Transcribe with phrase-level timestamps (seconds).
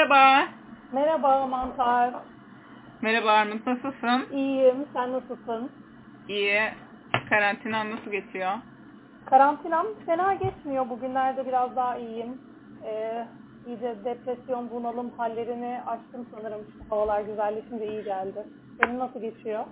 [0.00, 0.48] Merhaba.
[0.92, 2.14] Merhaba Mantar.
[3.02, 4.26] Merhaba Armut nasılsın?
[4.32, 4.76] İyiyim.
[4.92, 5.70] Sen nasılsın?
[6.28, 6.60] İyi.
[7.28, 8.52] Karantinan nasıl geçiyor?
[9.30, 10.88] Karantinam fena geçmiyor.
[10.90, 12.38] Bugünlerde biraz daha iyiyim.
[12.86, 13.26] Ee,
[13.66, 16.60] iyice depresyon, bunalım hallerini açtım sanırım.
[16.78, 18.44] Şu havalar güzelleşince iyi geldi.
[18.80, 19.64] Senin nasıl geçiyor?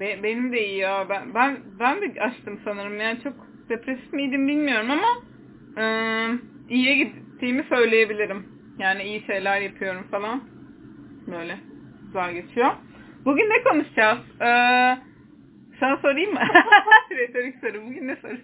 [0.00, 1.06] Be- benim de iyi ya.
[1.08, 3.00] Ben, ben ben de açtım sanırım.
[3.00, 3.34] Yani çok
[3.68, 5.08] depresif miydim bilmiyorum ama
[5.78, 6.38] ıı,
[6.70, 8.49] iyiye gittiğimi söyleyebilirim.
[8.80, 10.40] Yani iyi şeyler yapıyorum falan.
[11.26, 11.58] Böyle
[12.06, 12.72] güzel geçiyor.
[13.24, 14.18] Bugün ne konuşacağız?
[14.40, 14.98] Ee,
[15.80, 16.40] sana sorayım mı?
[17.10, 17.86] Retorik soru.
[17.86, 18.36] Bugün ne soru?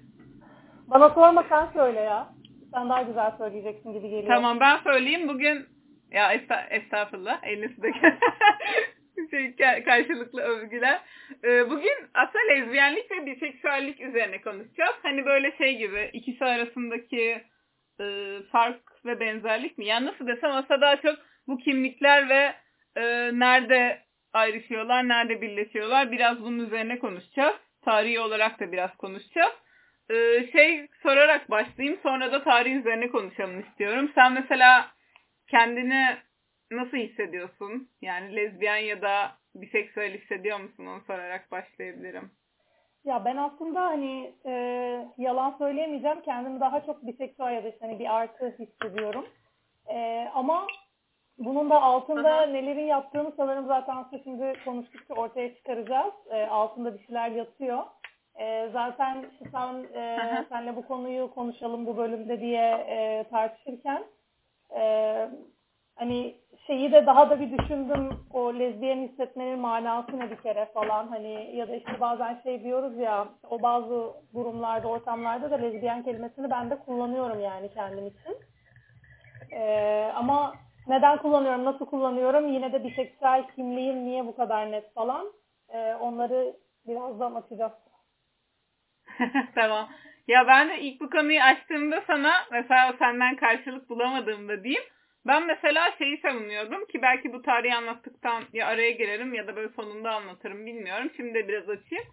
[0.86, 2.28] Bana sorma sen söyle ya.
[2.74, 4.34] Sen daha güzel söyleyeceksin gibi geliyor.
[4.34, 5.28] Tamam ben söyleyeyim.
[5.28, 5.66] Bugün
[6.12, 7.44] ya esta estağfurullah.
[7.44, 7.92] Elini de
[9.30, 11.00] şey, ka- karşılıklı övgüler.
[11.44, 14.96] Ee, bugün aslında lezbiyenlik ve biseksüellik üzerine konuşacağız.
[15.02, 17.42] Hani böyle şey gibi ikisi arasındaki
[18.00, 18.04] e,
[18.52, 19.86] fark ve benzerlik mi?
[19.86, 22.54] Yani nasıl desem aslında daha çok bu kimlikler ve
[22.96, 23.02] e,
[23.38, 24.02] nerede
[24.32, 26.12] ayrışıyorlar, nerede birleşiyorlar.
[26.12, 27.56] Biraz bunun üzerine konuşacağız.
[27.84, 29.52] Tarihi olarak da biraz konuşacağız.
[30.10, 34.10] Ee, şey sorarak başlayayım sonra da tarih üzerine konuşalım istiyorum.
[34.14, 34.90] Sen mesela
[35.48, 36.16] kendini
[36.70, 37.88] nasıl hissediyorsun?
[38.02, 40.86] Yani lezbiyen ya da biseksüel hissediyor musun?
[40.86, 42.30] Onu sorarak başlayabilirim.
[43.06, 44.52] Ya ben aslında hani e,
[45.18, 46.20] yalan söyleyemeyeceğim.
[46.20, 49.26] Kendimi daha çok biseksüel ya da işte hani bir artı hissediyorum.
[49.88, 50.66] E, ama
[51.38, 52.52] bunun da altında hı.
[52.52, 56.14] nelerin yattığını sanırım zaten aslında şimdi konuştukça ortaya çıkaracağız.
[56.30, 57.84] E, altında bir şeyler yatıyor.
[58.40, 64.04] E, zaten sen e, senle bu konuyu konuşalım bu bölümde diye e, tartışırken
[64.76, 64.82] e,
[65.96, 66.34] hani
[66.66, 71.56] şeyi de daha da bir düşündüm o lezbiyen hissetmenin manası ne bir kere falan hani
[71.56, 76.70] ya da işte bazen şey diyoruz ya o bazı durumlarda ortamlarda da lezbiyen kelimesini ben
[76.70, 78.36] de kullanıyorum yani kendim için.
[79.52, 80.54] Ee, ama
[80.88, 85.26] neden kullanıyorum, nasıl kullanıyorum yine de biseksüel kimliğim niye bu kadar net falan
[85.68, 86.56] Ee, onları
[86.86, 87.72] birazdan açacağız.
[89.54, 89.88] tamam.
[90.28, 94.84] Ya ben de ilk bu konuyu açtığımda sana mesela senden karşılık bulamadığımda diyeyim.
[95.26, 99.68] Ben mesela şeyi savunuyordum ki belki bu tarihi anlattıktan ya araya girerim ya da böyle
[99.68, 101.10] sonunda anlatırım bilmiyorum.
[101.16, 102.04] Şimdi de biraz açayım.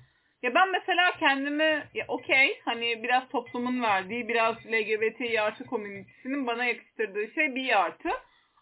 [0.44, 6.66] Ya ben mesela kendimi ya okey hani biraz toplumun verdiği biraz LGBT artı komünitesinin bana
[6.66, 8.10] yakıştırdığı şey bir artı.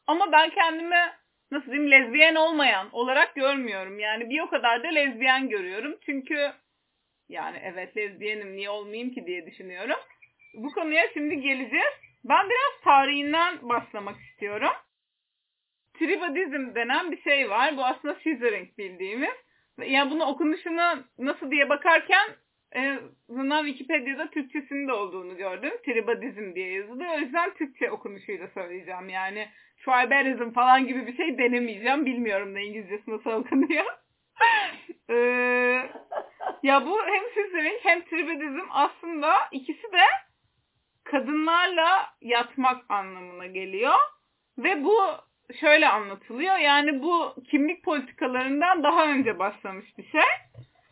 [0.08, 1.00] Ama ben kendimi
[1.52, 4.00] nasıl diyeyim lezbiyen olmayan olarak görmüyorum.
[4.00, 5.98] Yani bir o kadar da lezbiyen görüyorum.
[6.06, 6.52] Çünkü
[7.30, 10.00] yani evet lezbiyenim niye olmayayım ki diye düşünüyorum.
[10.54, 12.11] Bu konuya şimdi geleceğiz.
[12.24, 14.74] Ben biraz tarihinden başlamak istiyorum.
[16.00, 17.78] Tribadizm denen bir şey var.
[17.78, 19.36] Bu aslında scissoring bildiğimiz.
[19.86, 22.30] Yani bunu okunuşunu nasıl diye bakarken
[22.72, 23.00] en
[23.30, 25.72] azından Wikipedia'da Türkçesinin de olduğunu gördüm.
[25.86, 27.16] Tribadizm diye yazılıyor.
[27.16, 29.10] O yüzden Türkçe okunuşuyla söyleyeceğim.
[29.10, 29.48] Yani
[29.86, 32.06] tribalism falan gibi bir şey denemeyeceğim.
[32.06, 33.86] Bilmiyorum da İngilizcesi nasıl okunuyor.
[35.10, 35.16] Ee,
[36.64, 40.04] ya bu hem scissoring hem tribadizm aslında ikisi de
[41.12, 43.96] kadınlarla yatmak anlamına geliyor.
[44.58, 44.98] Ve bu
[45.60, 46.58] şöyle anlatılıyor.
[46.58, 50.22] Yani bu kimlik politikalarından daha önce başlamış bir şey.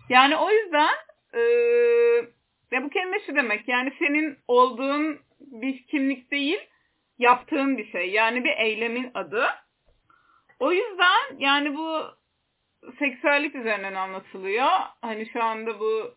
[0.09, 0.93] Yani o yüzden
[1.33, 1.41] e,
[2.71, 3.67] ve bu kelime şu demek.
[3.67, 6.59] Yani senin olduğun bir kimlik değil,
[7.19, 8.09] yaptığın bir şey.
[8.09, 9.45] Yani bir eylemin adı.
[10.59, 12.01] O yüzden yani bu
[12.99, 14.69] seksüellik üzerinden anlatılıyor.
[15.01, 16.15] Hani şu anda bu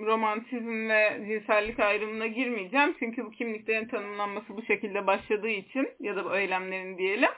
[0.00, 2.96] romantizm ve cinsellik ayrımına girmeyeceğim.
[2.98, 7.30] Çünkü bu kimliklerin tanımlanması bu şekilde başladığı için ya da bu eylemlerin diyelim.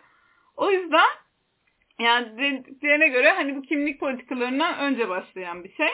[0.56, 1.08] O yüzden
[2.00, 5.90] yani dediklerine göre hani bu kimlik politikalarından önce başlayan bir şey.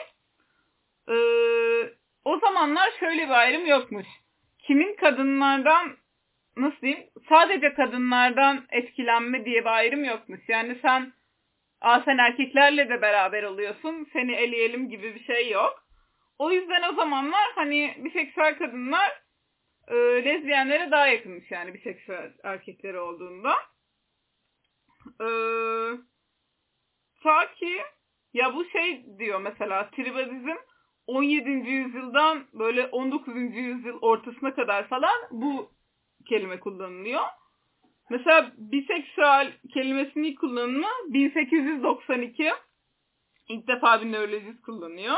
[1.09, 1.93] Ee,
[2.25, 4.07] o zamanlar şöyle bir ayrım yokmuş.
[4.59, 5.97] Kimin kadınlardan
[6.57, 10.41] nasıl diyeyim sadece kadınlardan etkilenme diye bir ayrım yokmuş.
[10.49, 11.13] Yani sen
[11.81, 15.84] Aa, sen erkeklerle de beraber oluyorsun seni eleyelim gibi bir şey yok.
[16.39, 19.23] O yüzden o zamanlar hani biseksüel kadınlar
[19.89, 23.55] e, lezbiyenlere daha yakınmış yani biseksüel erkekleri olduğunda.
[25.21, 25.29] E,
[27.23, 27.83] ta ki
[28.35, 30.57] ya bu şey diyor mesela tribalizm
[31.07, 31.51] 17.
[31.51, 33.35] yüzyıldan böyle 19.
[33.55, 35.71] yüzyıl ortasına kadar falan bu
[36.29, 37.23] kelime kullanılıyor.
[38.11, 42.53] Mesela biseksüel kelimesinin kullanımı 1892
[43.49, 45.17] ilk defa bir nörolojist kullanıyor.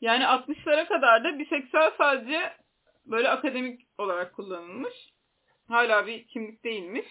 [0.00, 2.52] Yani 60'lara kadar da biseksüel sadece
[3.06, 4.94] böyle akademik olarak kullanılmış.
[5.68, 7.06] Hala bir kimlik değilmiş.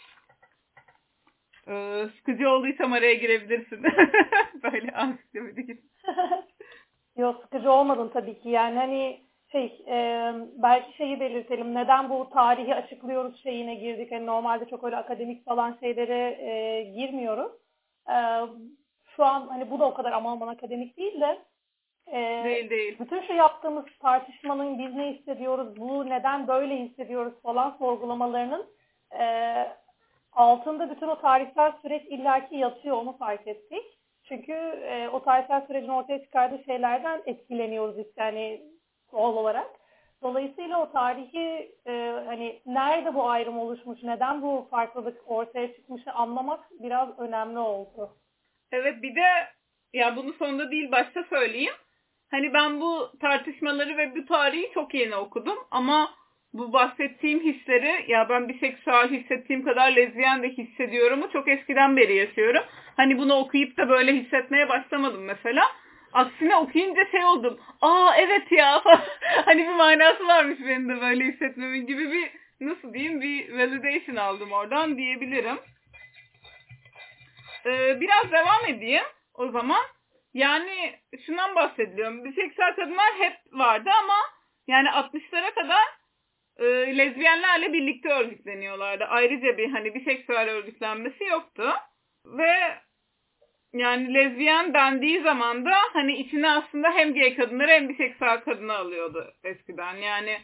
[1.68, 3.84] Ee, sıkıcı olduysam araya girebilirsin.
[4.64, 5.82] böyle ansiklopedi gibi.
[7.18, 8.50] Yok sıkıcı olmadın tabii ki.
[8.50, 10.34] Yani hani şey e,
[10.64, 11.76] belki şeyi belirtelim.
[11.76, 14.12] Neden bu tarihi açıklıyoruz şeyine girdik.
[14.12, 17.52] Yani normalde çok öyle akademik falan şeylere e, girmiyoruz.
[18.10, 18.16] E,
[19.16, 21.42] şu an hani bu da o kadar aman aman akademik değil de
[22.12, 23.00] e, değil değil.
[23.00, 28.66] Bütün şu yaptığımız tartışmanın biz ne hissediyoruz, bu neden böyle hissediyoruz falan sorgulamalarının
[29.20, 29.24] e,
[30.32, 33.84] altında bütün o tarihsel süreç illaki yatıyor onu fark ettik.
[34.24, 38.62] Çünkü e, o tarihsel sürecin ortaya çıkardığı şeylerden etkileniyoruz işte yani
[39.12, 39.68] doğal olarak.
[40.24, 41.92] Dolayısıyla o tarihi e,
[42.26, 48.18] hani nerede bu ayrım oluşmuş, neden bu farklılık ortaya çıkmışı anlamak biraz önemli oldu.
[48.72, 49.28] Evet bir de
[49.94, 51.74] ya bunu sonunda değil başta söyleyeyim.
[52.32, 56.14] Hani ben bu tartışmaları ve bu tarihi çok yeni okudum ama
[56.54, 62.64] bu bahsettiğim hisleri ya ben biseksüel hissettiğim kadar lezbiyen de hissediyorumu çok eskiden beri yaşıyorum.
[62.98, 65.64] Hani bunu okuyup da böyle hissetmeye başlamadım mesela.
[66.14, 67.60] Aksine okuyunca şey oldum.
[67.82, 68.82] Aa evet ya
[69.46, 72.32] hani bir manası varmış benim de böyle hissetmemin gibi bir
[72.62, 75.58] nasıl diyeyim bir validation aldım oradan diyebilirim.
[77.66, 79.04] Ee, biraz devam edeyim
[79.34, 79.82] o zaman.
[80.34, 82.26] Yani şundan bahsediliyorum.
[82.26, 84.18] Biseksüel kadınlar hep vardı ama
[84.68, 85.84] yani 60'lara kadar
[86.58, 89.04] e, lezbiyenlerle birlikte örgütleniyorlardı.
[89.04, 91.74] Ayrıca bir hani biseksüel örgütlenmesi yoktu.
[92.26, 92.78] Ve
[93.74, 99.34] yani lezbiyen dendiği zaman da hani içine aslında hem gay kadınları hem biseksüel kadını alıyordu
[99.44, 99.96] eskiden.
[99.96, 100.40] Yani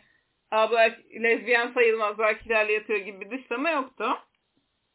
[0.54, 0.76] bu
[1.24, 4.18] lezbiyen sayılmaz erkeklerle yatıyor gibi bir dışlama yoktu.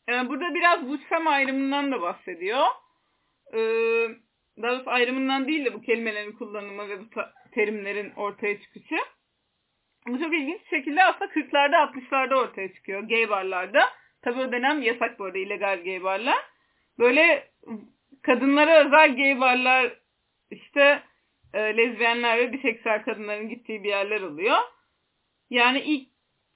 [0.08, 2.67] Yani burada biraz Buçfem ayrımından da bahsediyor.
[3.55, 4.08] Ee,
[4.62, 7.05] daha doğrusu ayrımından değil de bu kelimelerin kullanımı ve bu
[7.55, 8.96] terimlerin ortaya çıkışı.
[10.06, 13.82] Bu çok ilginç şekilde aslında 40'larda 60'larda ortaya çıkıyor gay barlarda.
[14.22, 16.38] Tabii o dönem yasak bu arada illegal gay barlar.
[16.99, 17.50] Böyle
[18.22, 19.93] kadınlara özel gay barlar
[20.50, 21.02] işte
[21.55, 24.56] e, lezbiyenler ve biseksüel kadınların gittiği bir yerler oluyor.
[25.50, 26.08] Yani ilk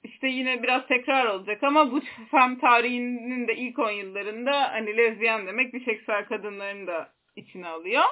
[0.03, 2.01] işte yine biraz tekrar olacak ama bu
[2.31, 8.03] fem tarihinin de ilk 10 yıllarında hani lezbiyen demek biseksüel kadınların da içine alıyor.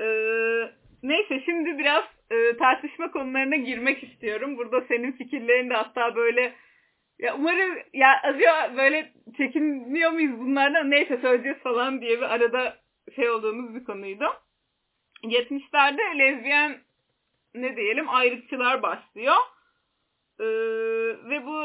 [0.00, 0.72] Ee,
[1.02, 4.58] neyse şimdi biraz e, tartışma konularına girmek istiyorum.
[4.58, 6.54] Burada senin fikirlerin de hatta böyle
[7.18, 12.76] ya umarım ya azıyor böyle çekinmiyor muyuz bunlardan neyse söyleyeceğiz falan diye bir arada
[13.16, 14.24] şey olduğumuz bir konuydu.
[15.24, 16.78] 70'lerde lezbiyen
[17.54, 19.36] ne diyelim ayrıkçılar başlıyor.
[20.40, 20.44] Ee,
[21.30, 21.64] ve bu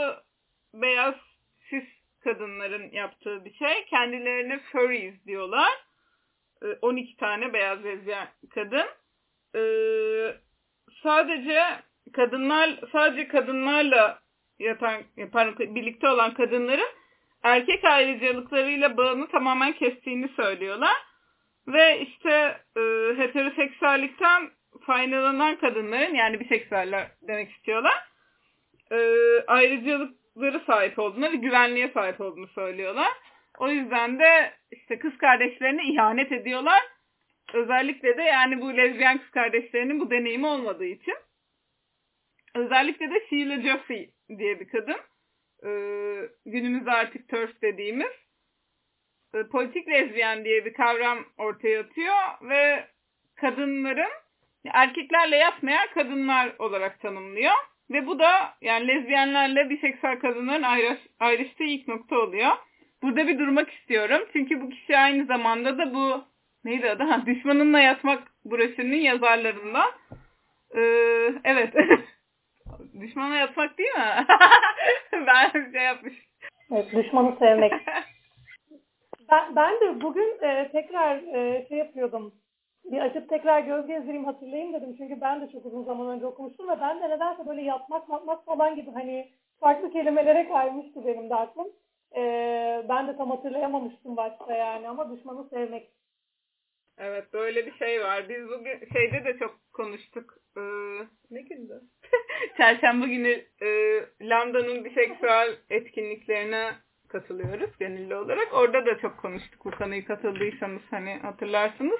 [0.74, 1.15] beyaz
[1.69, 1.83] cis
[2.24, 3.85] kadınların yaptığı bir şey.
[3.85, 5.81] Kendilerine furries diyorlar.
[6.81, 8.86] 12 tane beyaz lezbiyen kadın.
[9.56, 10.36] Ee,
[11.04, 11.63] sadece
[12.13, 14.19] kadınlar sadece kadınlarla
[14.60, 16.90] yatan pardon, birlikte olan kadınların
[17.44, 20.96] erkek ayrıcalıklarıyla bağını tamamen kestiğini söylüyorlar.
[21.68, 22.81] Ve işte e,
[23.18, 24.50] heteroseksüellikten
[24.86, 28.08] faydalanan kadınların yani biseksüeller demek istiyorlar.
[28.92, 28.98] E,
[29.48, 33.12] ayrıcalıkları sahip olduğunu ve güvenliğe sahip olduğunu söylüyorlar.
[33.62, 36.81] O yüzden de işte kız kardeşlerine ihanet ediyorlar.
[37.54, 41.16] Özellikle de yani bu lezbiyen kız kardeşlerinin bu deneyimi olmadığı için.
[42.56, 44.98] Özellikle de Sheila Jeffrey diye bir kadın.
[45.66, 48.12] Ee, günümüzde artık TERF dediğimiz.
[49.34, 52.88] E, politik lezbiyen diye bir kavram ortaya atıyor ve
[53.36, 54.12] kadınların
[54.66, 57.54] erkeklerle yatmayan kadınlar olarak tanımlıyor.
[57.92, 62.52] Ve bu da yani lezbiyenlerle biseksüel kadınların ayrış, ayrıştığı ilk nokta oluyor.
[63.03, 64.27] Burada bir durmak istiyorum.
[64.33, 66.24] Çünkü bu kişi aynı zamanda da bu
[66.65, 67.03] neydi adı?
[67.03, 69.91] Ha, Düşmanınla Yatmak broşürünün yazarlarından.
[70.75, 71.74] Ee, evet.
[73.01, 74.25] Düşmanla yatmak değil mi?
[75.27, 76.13] ben şey yapmış.
[76.72, 77.74] Evet, düşmanı sevmek.
[79.31, 82.34] ben, ben de bugün e, tekrar e, şey yapıyordum.
[82.86, 84.96] Bir açıp tekrar göz gezdireyim hatırlayayım dedim.
[84.98, 88.46] Çünkü ben de çok uzun zaman önce okumuştum ve ben de nedense böyle yatmak matmak
[88.46, 89.29] falan gibi hani
[89.60, 91.67] farklı kelimelere kaymıştı benim de aklım.
[92.15, 95.89] Ee, ben de tam hatırlayamamıştım başta yani ama düşmanı sevmek.
[96.98, 98.30] Evet böyle bir şey var.
[98.30, 100.34] Biz bugün şeyde de çok konuştuk.
[100.58, 100.62] Ee,
[101.32, 101.82] ne gündü?
[102.58, 103.68] Çarşamba günü e,
[104.22, 106.72] Lambda'nın biseksüel etkinliklerine
[107.08, 108.53] katılıyoruz gönüllü olarak.
[108.53, 112.00] Orada da çok konuştuk bu konuyu katıldıysanız hani hatırlarsınız.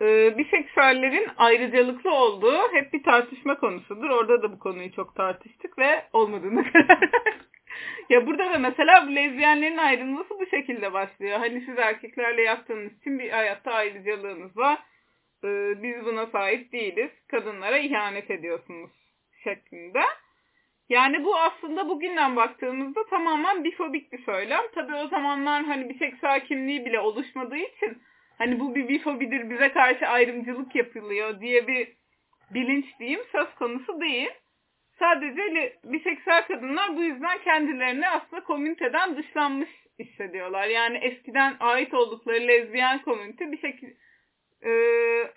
[0.00, 4.10] Ee, biseksüellerin ayrıcalıklı olduğu hep bir tartışma konusudur.
[4.10, 7.43] Orada da bu konuyu çok tartıştık ve olmadığını karar
[8.10, 11.38] ya burada da mesela bu lezbiyenlerin ayrılması bu şekilde başlıyor.
[11.38, 14.78] Hani siz erkeklerle yaptığınız için bir hayatta ayrıcalığınız var.
[15.44, 17.10] Ee, biz buna sahip değiliz.
[17.28, 18.90] Kadınlara ihanet ediyorsunuz
[19.44, 20.00] şeklinde.
[20.88, 24.62] Yani bu aslında bugünden baktığımızda tamamen bifobik bir söylem.
[24.74, 28.02] Tabii o zamanlar hani bir seksüel kimliği bile oluşmadığı için
[28.38, 31.88] hani bu bir bifobidir bize karşı ayrımcılık yapılıyor diye bir
[32.50, 34.30] bilinç diyeyim söz konusu değil.
[34.98, 40.66] Sadece biseksüel kadınlar bu yüzden kendilerini aslında komüniteden dışlanmış hissediyorlar.
[40.66, 43.96] Yani eskiden ait oldukları lezbiyen komünite bir şekilde
[44.62, 44.72] e,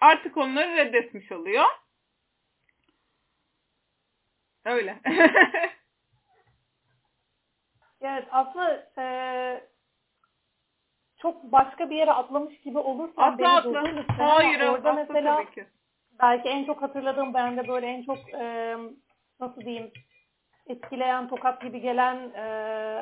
[0.02, 1.66] artık onları reddetmiş oluyor.
[4.66, 5.00] Öyle.
[8.02, 9.06] evet aslında e,
[11.22, 13.84] çok başka bir yere atlamış gibi olursa atla, beni atla.
[14.18, 15.46] Hayır, orada atla mesela
[16.20, 18.76] belki en çok hatırladığım ben de böyle en çok e,
[19.40, 19.92] nasıl diyeyim
[20.68, 22.42] etkileyen tokat gibi gelen e,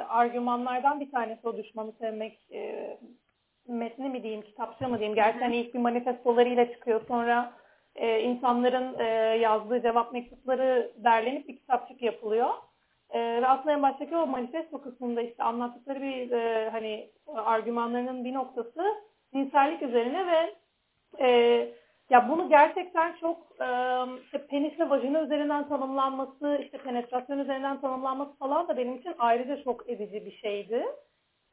[0.10, 2.98] argümanlardan bir tanesi o düşmanı sevmek e,
[3.68, 5.16] metni mi diyeyim kitapçı mı diyeyim?
[5.16, 7.02] Gerçekten ilk bir manifestolarıyla çıkıyor.
[7.08, 7.54] Sonra
[7.96, 9.04] e, insanların e,
[9.38, 12.50] yazdığı cevap mektupları derlenip bir kitapçık yapılıyor.
[13.10, 18.34] E, ve aslında en baştaki o manifesto kısmında işte anlattıkları bir e, hani argümanlarının bir
[18.34, 18.84] noktası
[19.34, 20.56] cinsellik üzerine ve
[21.20, 21.70] e,
[22.10, 23.68] ya bunu gerçekten çok e,
[24.24, 29.64] işte penis ve vajina üzerinden tanımlanması, işte penetrasyon üzerinden tanımlanması falan da benim için ayrıca
[29.64, 30.86] çok edici bir şeydi.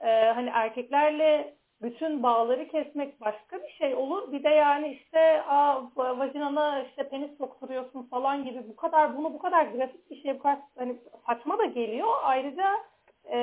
[0.01, 4.33] E, hani erkeklerle bütün bağları kesmek başka bir şey olur.
[4.33, 9.39] Bir de yani işte aa, vajinana işte penis sokturuyorsun falan gibi bu kadar bunu bu
[9.39, 12.09] kadar grafik bir şey bu kadar hani saçma da geliyor.
[12.23, 12.79] Ayrıca
[13.25, 13.39] e,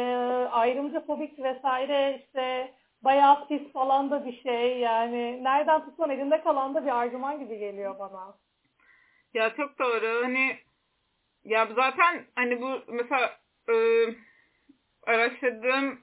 [0.51, 2.71] ayrımcı fobik vesaire işte
[3.03, 7.57] bayağı pis falan da bir şey yani nereden tutsan elinde kalan da bir argüman gibi
[7.57, 8.33] geliyor bana.
[9.33, 10.23] Ya çok doğru.
[10.23, 10.57] Hani
[11.43, 13.39] ya zaten hani bu mesela
[13.69, 13.75] e,
[15.03, 15.99] araştırdığım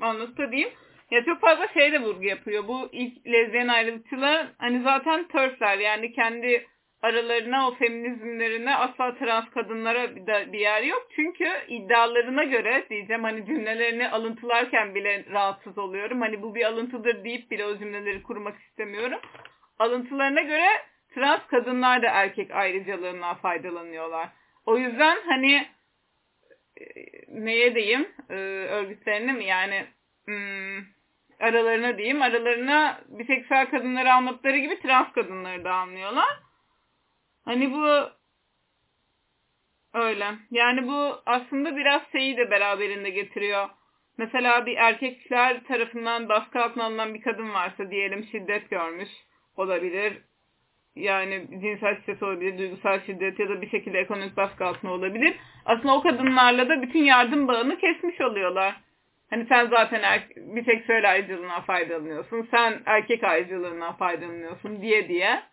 [0.00, 0.72] anlatıda diyeyim
[1.10, 2.68] ya çok fazla şey de vurgu yapıyor.
[2.68, 6.66] Bu ilk lezbiyen ayrılıkçılar hani zaten törfler yani kendi
[7.02, 10.16] aralarına o feminizmlerine asla trans kadınlara
[10.52, 11.08] bir, yer yok.
[11.16, 16.20] Çünkü iddialarına göre diyeceğim hani cümlelerini alıntılarken bile rahatsız oluyorum.
[16.20, 19.20] Hani bu bir alıntıdır deyip bile o cümleleri kurmak istemiyorum.
[19.78, 20.68] Alıntılarına göre
[21.14, 24.28] trans kadınlar da erkek ayrıcalığından faydalanıyorlar.
[24.66, 25.68] O yüzden hani
[26.76, 26.84] e,
[27.28, 28.34] neye diyeyim e,
[28.70, 29.86] örgütlerini mi yani
[30.24, 30.84] hmm,
[31.40, 36.49] aralarına diyeyim aralarına biseksüel kadınları almadıkları gibi trans kadınları da almıyorlar.
[37.50, 38.10] Hani bu
[39.94, 40.26] öyle.
[40.50, 43.68] Yani bu aslında biraz şeyi de beraberinde getiriyor.
[44.18, 49.08] Mesela bir erkekler tarafından baskı altına alınan bir kadın varsa diyelim şiddet görmüş
[49.56, 50.18] olabilir.
[50.96, 55.36] Yani cinsel şiddet olabilir, duygusal şiddet ya da bir şekilde ekonomik baskı altında olabilir.
[55.64, 58.80] Aslında o kadınlarla da bütün yardım bağını kesmiş oluyorlar.
[59.30, 62.48] Hani sen zaten er, bir tek söyle ayrıcılığından faydalanıyorsun.
[62.50, 65.49] Sen erkek ayrıcılığından faydalanıyorsun diye diye.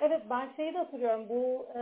[0.00, 1.28] Evet ben şeyi de hatırlıyorum.
[1.28, 1.80] Bu e,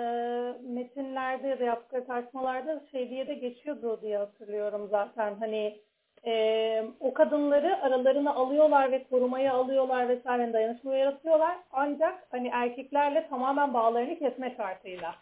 [0.62, 5.34] metinlerde ya da yaptıkları tartışmalarda şey diye de geçiyordu diye hatırlıyorum zaten.
[5.40, 5.80] Hani
[6.26, 11.56] e, o kadınları aralarına alıyorlar ve korumaya alıyorlar vesaire dayanışma yaratıyorlar.
[11.72, 15.14] Ancak hani erkeklerle tamamen bağlarını kesme şartıyla.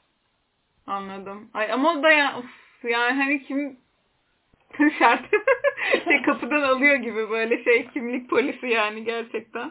[0.86, 1.50] Anladım.
[1.54, 3.76] Ay ama o da ya, uf, yani hani kim
[4.98, 5.24] şart
[6.04, 9.70] şey kapıdan alıyor gibi böyle şey kimlik polisi yani gerçekten.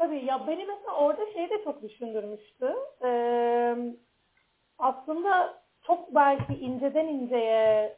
[0.00, 2.74] Tabii ya beni mesela orada şey de çok düşündürmüştü.
[3.04, 3.76] Ee,
[4.78, 7.96] aslında çok belki inceden inceye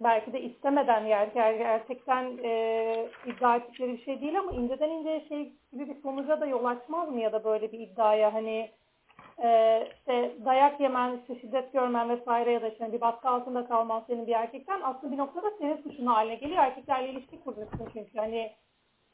[0.00, 5.52] belki de istemeden yani gerçekten e, iddia ettikleri bir şey değil ama inceden inceye şey
[5.72, 8.70] gibi bir sonuca da yol açmaz mı ya da böyle bir iddiaya hani
[9.42, 14.04] e, işte dayak yemen, işte şiddet görmen vesaire ya da işte bir baskı altında kalman
[14.06, 16.62] senin bir erkekten aslında bir noktada senin suçun haline geliyor.
[16.62, 18.52] Erkeklerle ilişki kurmuşsun çünkü hani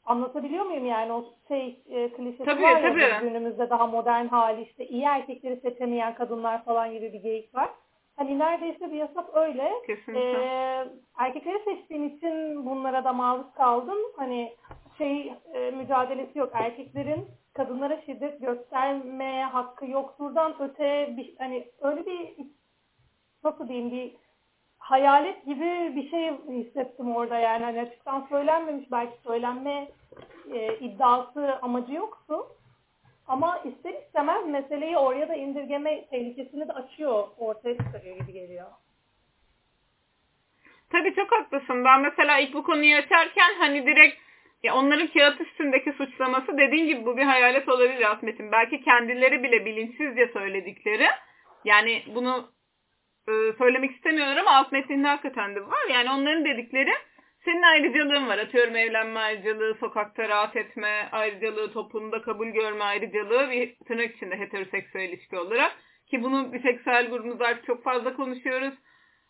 [0.05, 3.01] anlatabiliyor muyum yani o şey e, klişesi tabii, var tabii.
[3.01, 7.69] ya günümüzde daha modern hali işte iyi erkekleri seçemeyen kadınlar falan gibi bir geyik var.
[8.15, 9.71] Hani neredeyse bir yasak öyle.
[9.87, 10.43] Kesinlikle.
[10.43, 14.13] Ee, erkekleri seçtiğin için bunlara da maruz kaldın.
[14.17, 14.53] Hani
[14.97, 16.49] şey e, mücadelesi yok.
[16.53, 20.15] Erkeklerin kadınlara şiddet göstermeye hakkı yok.
[20.19, 22.35] Buradan öte bir, hani öyle bir
[23.43, 24.15] nasıl diyeyim bir
[24.83, 29.87] hayalet gibi bir şey hissettim orada yani hani açıktan söylenmemiş belki söylenme
[30.53, 32.47] e, iddiası amacı yoktu.
[33.27, 38.67] Ama ister istemez meseleyi oraya da indirgeme tehlikesini de açıyor, ortaya çıkarıyor gibi geliyor.
[40.91, 41.85] Tabii çok haklısın.
[41.85, 44.17] Ben mesela ilk bu konuyu açarken hani direkt
[44.63, 48.51] ya onların kağıt üstündeki suçlaması dediğin gibi bu bir hayalet olabilir Asmet'in.
[48.51, 51.07] Belki kendileri bile bilinçsizce söyledikleri.
[51.65, 52.53] Yani bunu
[53.57, 55.89] söylemek istemiyorlar ama alt metninde hakikaten de var.
[55.89, 56.91] Yani onların dedikleri
[57.45, 58.37] senin ayrıcalığın var.
[58.37, 65.09] Atıyorum evlenme ayrıcalığı, sokakta rahat etme ayrıcalığı, toplumda kabul görme ayrıcalığı bir tırnak içinde heteroseksüel
[65.09, 65.71] ilişki olarak.
[66.09, 68.73] Ki bunu biseksüel grubumuzda artık çok fazla konuşuyoruz.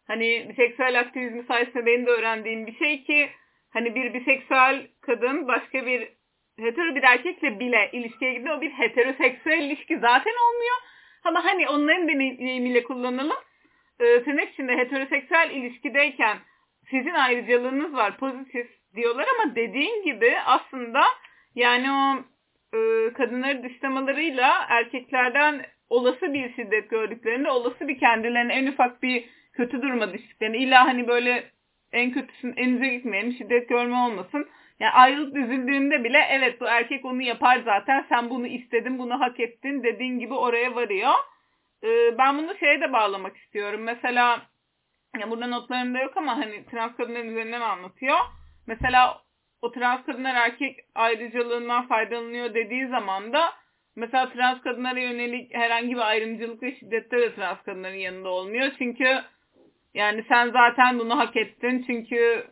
[0.07, 3.29] Hani biseksüel aktivizmi sayesinde benim de öğrendiğim bir şey ki
[3.73, 6.09] hani bir biseksüel kadın başka bir
[6.59, 8.57] hetero bir erkekle bile ilişkiye gidiyor.
[8.57, 10.77] O bir heteroseksüel ilişki zaten olmuyor.
[11.23, 13.37] Ama hani onların deneyimiyle kullanalım.
[14.03, 16.37] Ee, tırnak içinde heteroseksüel ilişkideyken
[16.89, 21.01] sizin ayrıcalığınız var pozitif diyorlar ama dediğin gibi aslında
[21.55, 22.17] yani o
[22.77, 29.81] e, kadınları dışlamalarıyla erkeklerden olası bir şiddet gördüklerinde olası bir kendilerine en ufak bir kötü
[29.81, 31.43] duruma düştüklerini illa hani böyle
[31.91, 34.47] en kötüsün enize gitmeyelim şiddet görme olmasın.
[34.79, 39.39] Yani ayrılık üzüldüğünde bile evet bu erkek onu yapar zaten sen bunu istedin bunu hak
[39.39, 41.13] ettin dediğin gibi oraya varıyor.
[41.83, 43.81] Ee, ben bunu şeye de bağlamak istiyorum.
[43.81, 44.41] Mesela
[45.19, 48.17] ya burada notlarımda yok ama hani trans kadınların üzerinden anlatıyor.
[48.67, 49.21] Mesela
[49.61, 53.53] o trans kadınlar erkek ayrıcalığından faydalanıyor dediği zaman da
[53.95, 58.71] mesela trans kadınlara yönelik herhangi bir ayrımcılık ve şiddette de trans kadınların yanında olmuyor.
[58.77, 59.21] Çünkü
[59.93, 62.47] yani sen zaten bunu hak ettin çünkü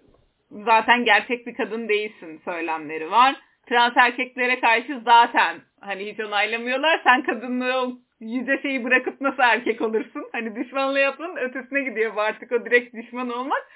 [0.51, 3.35] zaten gerçek bir kadın değilsin söylemleri var.
[3.69, 7.01] Trans erkeklere karşı zaten hani hiç onaylamıyorlar.
[7.03, 10.29] Sen kadınlığı yüce şeyi bırakıp nasıl erkek olursun?
[10.31, 13.67] Hani düşmanla yapın ötesine gidiyor bu artık o direkt düşman olmak.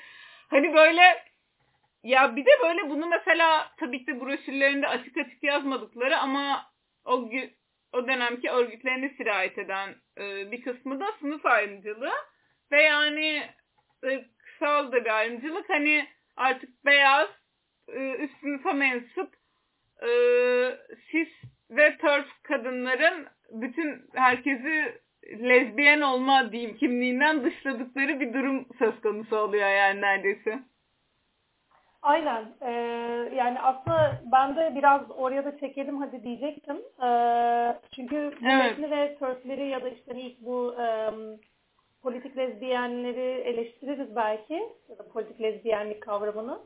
[0.48, 1.24] Hani böyle
[2.04, 6.66] ya bir de böyle bunu mesela tabii ki broşürlerinde açık açık yazmadıkları ama
[7.06, 7.30] o
[7.94, 12.14] o dönemki örgütlerine sirayet eden e, bir kısmı da sınıf ayrımcılığı
[12.72, 13.50] ve yani
[14.06, 17.30] ırksal da bir ayrımcılık hani artık beyaz
[17.88, 19.34] e, üst sınıfa mensup
[20.02, 20.10] e,
[21.12, 21.30] cis
[21.70, 25.02] ve törf kadınların bütün herkesi
[25.40, 30.60] lezbiyen olma diyeyim kimliğinden dışladıkları bir durum söz konusu oluyor yani neredeyse.
[32.02, 32.46] Aynen.
[32.62, 32.72] Ee,
[33.36, 36.78] yani aslında ben de biraz oraya da çekelim hadi diyecektim.
[37.04, 38.92] Ee, çünkü evet.
[38.92, 41.12] ve törfleri ya da işte ilk bu e,
[42.04, 44.54] politik lezbiyenleri eleştiririz belki
[44.90, 46.60] ya da politik lezbiyenlik kavramını.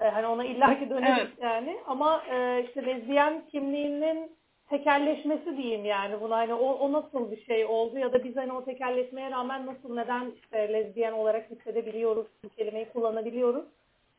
[0.00, 1.42] Ee, hani ona illaki döneriz evet.
[1.42, 1.76] yani.
[1.86, 4.36] Ama e, işte lezbiyen kimliğinin
[4.72, 8.52] tekerleşmesi diyeyim yani buna hani o, o nasıl bir şey oldu ya da biz hani
[8.52, 13.64] o tekerleşmeye rağmen nasıl neden işte lezbiyen olarak hissedebiliyoruz bu kelimeyi kullanabiliyoruz.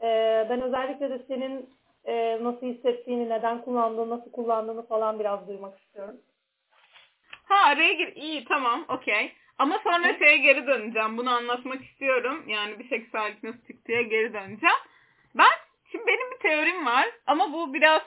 [0.01, 1.69] Ee, ben özellikle de senin
[2.05, 6.15] e, nasıl hissettiğini, neden kullandığını, nasıl kullandığını falan biraz duymak istiyorum.
[7.43, 8.15] Ha araya gir.
[8.15, 9.31] İyi tamam okey.
[9.57, 11.17] Ama sonra şeye geri döneceğim.
[11.17, 12.43] Bunu anlatmak istiyorum.
[12.47, 14.81] Yani bir seksüellik nasıl çıktıya geri döneceğim.
[15.35, 15.53] Ben,
[15.91, 17.05] şimdi benim bir teorim var.
[17.27, 18.01] Ama bu biraz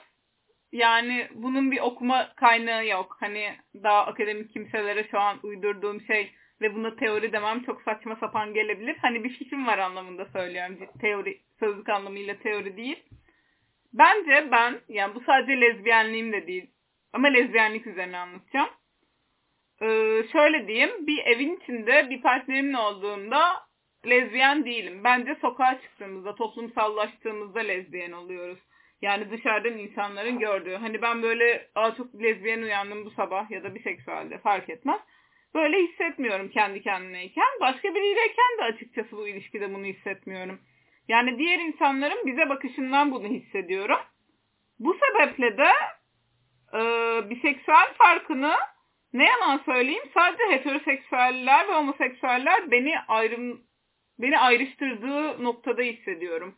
[0.71, 3.17] yani bunun bir okuma kaynağı yok.
[3.19, 8.53] Hani daha akademik kimselere şu an uydurduğum şey ve buna teori demem çok saçma sapan
[8.53, 8.97] gelebilir.
[9.01, 10.77] Hani bir fikrim var anlamında söylüyorum.
[11.01, 13.03] Teori, sözlük anlamıyla teori değil.
[13.93, 16.71] Bence ben, yani bu sadece lezbiyenliğim de değil.
[17.13, 18.69] Ama lezbiyenlik üzerine anlatacağım.
[19.81, 23.67] Ee, şöyle diyeyim, bir evin içinde bir partnerimle olduğunda
[24.05, 25.03] lezbiyen değilim.
[25.03, 28.59] Bence sokağa çıktığımızda, toplumsallaştığımızda lezbiyen oluyoruz.
[29.01, 30.75] Yani dışarıdan insanların gördüğü.
[30.75, 34.99] Hani ben böyle Aa, çok lezbiyen uyandım bu sabah ya da bir seksüelde fark etmez.
[35.55, 37.47] Böyle hissetmiyorum kendi kendimeyken.
[37.61, 40.59] Başka biriyleyken de açıkçası bu ilişkide bunu hissetmiyorum.
[41.07, 43.99] Yani diğer insanların bize bakışından bunu hissediyorum.
[44.79, 45.69] Bu sebeple de
[46.73, 46.79] e,
[47.29, 48.55] biseksüel farkını
[49.13, 53.61] ne yalan söyleyeyim sadece heteroseksüeller ve homoseksüeller beni ayrım
[54.19, 56.55] beni ayrıştırdığı noktada hissediyorum.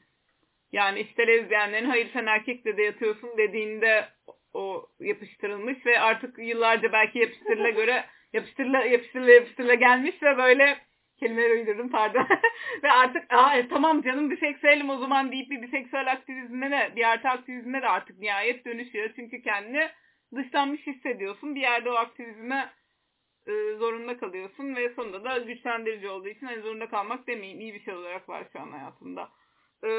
[0.72, 4.06] Yani işte lezbiyenlerin hayır sen erkekle de yatıyorsun dediğinde
[4.54, 10.78] o yapıştırılmış ve artık yıllarca belki yapıştırıla göre yapıştırla yapıştırla yapıştırla gelmiş ve böyle
[11.20, 12.28] kelimeler uydurdum pardon.
[12.84, 17.10] ve artık Aa, e, tamam canım biseksüelim o zaman deyip bir biseksüel aktivizmine de bir
[17.10, 19.10] artı aktivizmine de artık nihayet dönüşüyor.
[19.16, 19.90] Çünkü kendini
[20.36, 21.56] dışlanmış hissediyorsun.
[21.56, 22.70] Bir yerde o aktivizme
[23.48, 27.84] e, zorunda kalıyorsun ve sonunda da güçlendirici olduğu için hani zorunda kalmak demeyeyim iyi bir
[27.84, 29.30] şey olarak var şu an hayatımda.
[29.84, 29.90] E,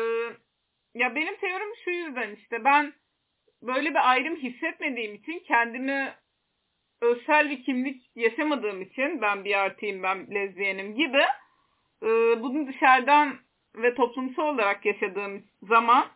[0.94, 2.92] ya benim teorim şu yüzden işte ben
[3.62, 6.14] böyle bir ayrım hissetmediğim için kendimi
[7.00, 11.22] özel bir kimlik yaşamadığım için ben bir artıyım ben lezbiyenim gibi
[12.02, 12.08] e,
[12.42, 13.36] bunu dışarıdan
[13.76, 16.06] ve toplumsal olarak yaşadığım zaman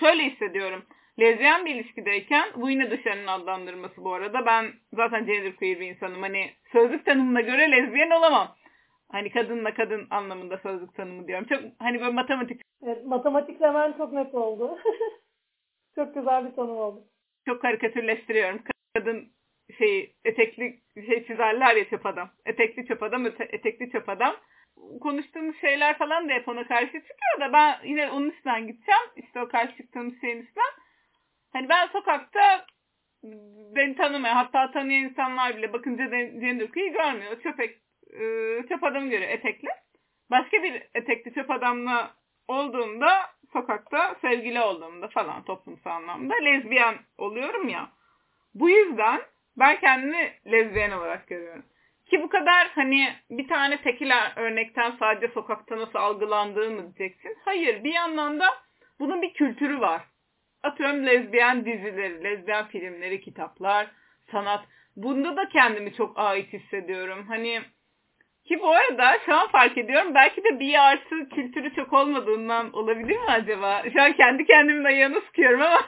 [0.00, 0.86] şöyle hissediyorum.
[1.20, 4.46] Lezbiyen bir ilişkideyken bu yine dışarının adlandırması bu arada.
[4.46, 6.22] Ben zaten genderqueer bir insanım.
[6.22, 8.56] Hani sözlük tanımına göre lezbiyen olamam.
[9.12, 11.46] Hani kadınla kadın anlamında sözlük tanımı diyorum.
[11.48, 12.60] Çok hani böyle matematik.
[12.82, 14.78] Evet, matematiklemen çok net oldu.
[15.94, 17.04] çok güzel bir tanım oldu.
[17.46, 18.62] Çok karikatürleştiriyorum.
[18.96, 19.28] Kadın
[19.78, 22.30] şey etekli şey çizerler ya çöp adam.
[22.46, 24.36] Etekli çöp adam, etekli çöp adam.
[25.00, 29.06] Konuştuğumuz şeyler falan da hep ona karşı çıkıyor da ben yine onun üstünden gideceğim.
[29.16, 30.72] İşte o karşı çıktığımız şeyin üstünden.
[31.52, 32.66] Hani ben sokakta
[33.76, 36.04] beni tanımayan hatta tanıyan insanlar bile bakınca
[36.40, 37.42] genderqueer'i görmüyor.
[37.42, 37.58] Çöp,
[38.12, 38.22] e,
[38.68, 39.68] çöp adamı görüyor etekli.
[40.30, 42.14] Başka bir etekli çöp adamla
[42.48, 47.88] olduğumda sokakta sevgili olduğumda falan toplumsal anlamda lezbiyen oluyorum ya.
[48.54, 49.20] Bu yüzden
[49.56, 51.64] ben kendimi lezbiyen olarak görüyorum.
[52.06, 57.36] Ki bu kadar hani bir tane tekil örnekten sadece sokakta nasıl algılandığı mı diyeceksin?
[57.44, 58.46] Hayır bir yandan da
[59.00, 60.02] bunun bir kültürü var.
[60.62, 63.86] Atıyorum lezbiyen dizileri, lezbiyen filmleri, kitaplar,
[64.32, 64.64] sanat.
[64.96, 67.24] Bunda da kendimi çok ait hissediyorum.
[67.28, 67.60] Hani
[68.44, 73.16] ki bu arada şu an fark ediyorum belki de bir artı kültürü çok olmadığından olabilir
[73.16, 73.82] mi acaba?
[73.92, 75.80] Şu an kendi kendimin ayağını sıkıyorum ama.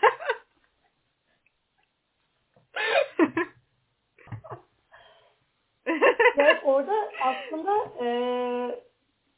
[6.37, 8.07] evet orada aslında e,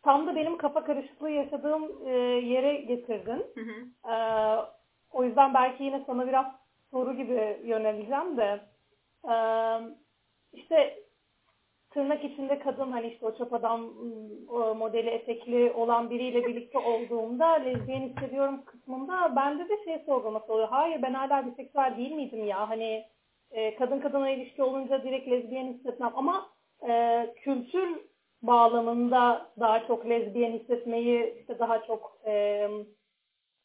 [0.03, 2.11] tam da benim kafa karışıklığı yaşadığım e,
[2.47, 3.47] yere getirdin.
[3.55, 4.11] Hı hı.
[4.13, 4.15] E,
[5.13, 6.47] o yüzden belki yine sana biraz
[6.91, 8.61] soru gibi yöneleceğim de
[9.29, 9.35] e,
[10.53, 10.99] işte
[11.95, 13.91] tırnak içinde kadın hani işte o çöp adam
[14.49, 20.69] o modeli etekli olan biriyle birlikte olduğumda lezbiyen hissediyorum kısmında bende de şey sorgulaması oluyor.
[20.69, 22.69] Hayır ben hala biseksüel değil miydim ya?
[22.69, 23.05] Hani
[23.51, 26.51] e, kadın kadına ilişki olunca direkt lezbiyen hissetmem ama
[26.89, 28.01] e, kültür
[28.43, 32.69] bağlamında daha çok lezbiyen hissetmeyi işte daha çok e,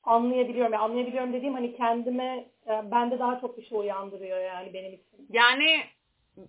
[0.04, 0.74] anlayabiliyorum.
[0.74, 5.28] Yani anlayabiliyorum dediğim hani kendime e, bende daha çok bir şey uyandırıyor yani benim için.
[5.30, 5.70] Yani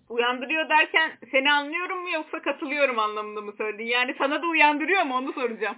[0.08, 3.84] uyandırıyor derken seni anlıyorum mu yoksa katılıyorum anlamında mı söyledin?
[3.84, 5.76] Yani sana da uyandırıyor mu onu soracağım.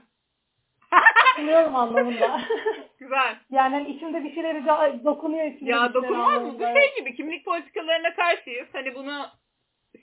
[0.90, 2.40] Katılıyorum anlamında.
[2.98, 3.36] Güzel.
[3.50, 4.64] Yani hani içimde bir şeyleri
[5.04, 6.54] dokunuyor içimde Ya dokunmaz mı?
[6.54, 8.68] Bu şey gibi kimlik politikalarına karşıyız.
[8.72, 9.26] Hani bunu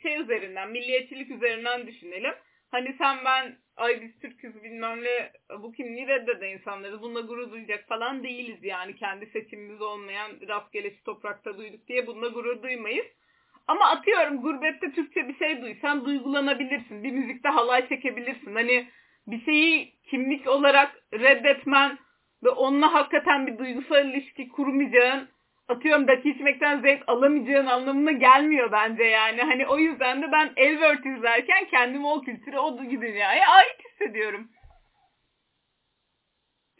[0.02, 2.34] şey üzerinden, milliyetçilik üzerinden düşünelim.
[2.72, 7.02] Hani sen ben ay biz Türk'üz bilmem ne bu kimliği reddede insanlarız.
[7.02, 8.96] Bununla gurur duyacak falan değiliz yani.
[8.96, 13.06] Kendi seçimimiz olmayan rastgele toprakta duyduk diye bununla gurur duymayız.
[13.70, 17.04] Ama atıyorum gurbette Türkçe bir şey duysan duygulanabilirsin.
[17.04, 18.56] Bir müzikte halay çekebilirsin.
[18.56, 18.88] Hani
[19.28, 21.98] bir şeyi kimlik olarak reddetmen
[22.44, 25.30] ve onunla hakikaten bir duygusal ilişki kurmayacağın
[25.68, 29.42] atıyorum daki içmekten zevk alamayacağın anlamına gelmiyor bence yani.
[29.42, 34.48] Hani o yüzden de ben Elvert izlerken kendimi o kültüre, o dünyaya ait hissediyorum.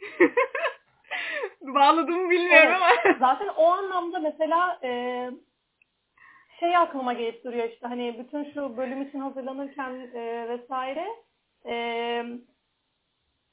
[1.60, 3.06] Bağladığımı bilmiyorum evet.
[3.06, 3.16] ama.
[3.18, 4.90] Zaten o anlamda mesela e,
[6.60, 11.06] şey aklıma gelip duruyor işte hani bütün şu bölüm için hazırlanırken e, vesaire
[11.64, 11.74] e,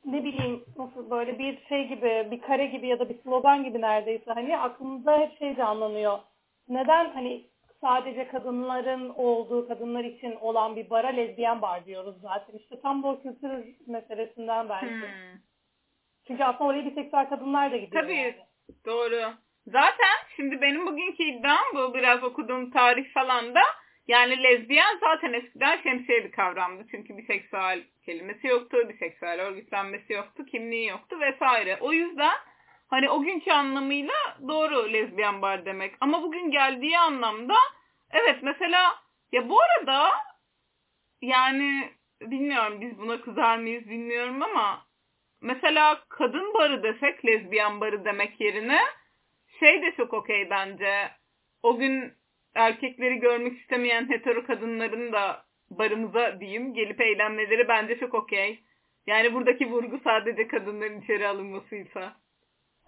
[0.05, 3.81] ne bileyim nasıl böyle bir şey gibi bir kare gibi ya da bir slogan gibi
[3.81, 6.19] neredeyse hani aklımda hep şey canlanıyor.
[6.69, 7.45] Neden hani
[7.81, 12.57] sadece kadınların olduğu kadınlar için olan bir bara lezbiyen bar diyoruz zaten.
[12.57, 14.87] İşte tam bu kültür meselesinden bence.
[14.87, 15.39] Hmm.
[16.27, 18.03] Çünkü aslında oraya biseksüel kadınlar da gidiyor.
[18.03, 18.15] Tabii.
[18.15, 18.35] Yani.
[18.85, 19.33] Doğru.
[19.67, 21.93] Zaten şimdi benim bugünkü iddiam bu.
[21.93, 23.61] Biraz okuduğum tarih falan da.
[24.07, 26.85] Yani lezbiyen zaten eskiden şemsiye bir kavramdı.
[26.91, 28.77] Çünkü biseksüel kelimesi yoktu.
[28.89, 30.45] Biseksüel örgütlenmesi yoktu.
[30.45, 31.77] Kimliği yoktu vesaire.
[31.81, 32.35] O yüzden
[32.87, 34.13] hani o günkü anlamıyla
[34.47, 35.95] doğru lezbiyen bar demek.
[35.99, 37.55] Ama bugün geldiği anlamda
[38.11, 38.95] evet mesela
[39.31, 40.09] ya bu arada
[41.21, 41.89] yani
[42.21, 44.85] bilmiyorum biz buna kızar mıyız bilmiyorum ama
[45.41, 48.79] mesela kadın barı desek lezbiyen barı demek yerine
[49.59, 51.09] şey de çok okey bence.
[51.63, 52.13] O gün
[52.55, 58.59] erkekleri görmek istemeyen hetero kadınların da barımıza diyeyim gelip eğlenmeleri bence çok okey.
[59.07, 62.13] Yani buradaki vurgu sadece kadınların içeri alınmasıysa.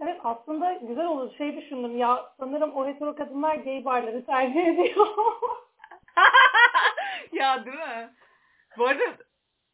[0.02, 1.36] Evet aslında güzel olur.
[1.38, 5.08] Şey düşündüm ya sanırım o hetero kadınlar gay barları tercih ediyor.
[7.32, 8.10] ya değil mi?
[8.78, 9.04] Bu arada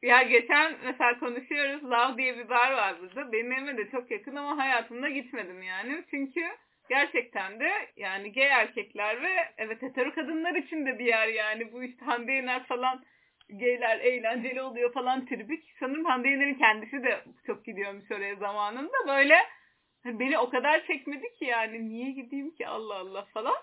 [0.01, 1.83] ya geçen mesela konuşuyoruz.
[1.83, 3.31] Love diye bir bar var burada.
[3.31, 6.03] Benim evime de çok yakın ama hayatımda gitmedim yani.
[6.09, 6.41] Çünkü
[6.89, 11.73] gerçekten de yani gay erkekler ve evet hetero kadınlar için de bir yer yani.
[11.73, 13.05] Bu işte Hande Yener falan
[13.49, 15.63] gayler eğlenceli oluyor falan tribük.
[15.79, 19.07] Sanırım Hande Yener'in kendisi de çok gidiyormuş oraya zamanında.
[19.07, 19.37] Böyle
[20.05, 23.55] beni o kadar çekmedi ki yani niye gideyim ki Allah Allah falan.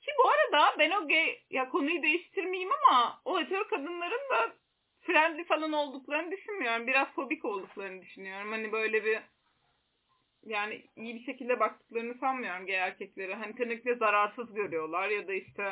[0.00, 4.52] Ki bu arada ben o gay, ya konuyu değiştirmeyeyim ama o hetero kadınların da
[5.00, 6.86] friendly falan olduklarını düşünmüyorum.
[6.86, 8.50] Biraz fobik olduklarını düşünüyorum.
[8.52, 9.18] Hani böyle bir
[10.48, 13.34] yani iyi bir şekilde baktıklarını sanmıyorum gay erkekleri.
[13.34, 15.64] Hani tenekle zararsız görüyorlar ya da işte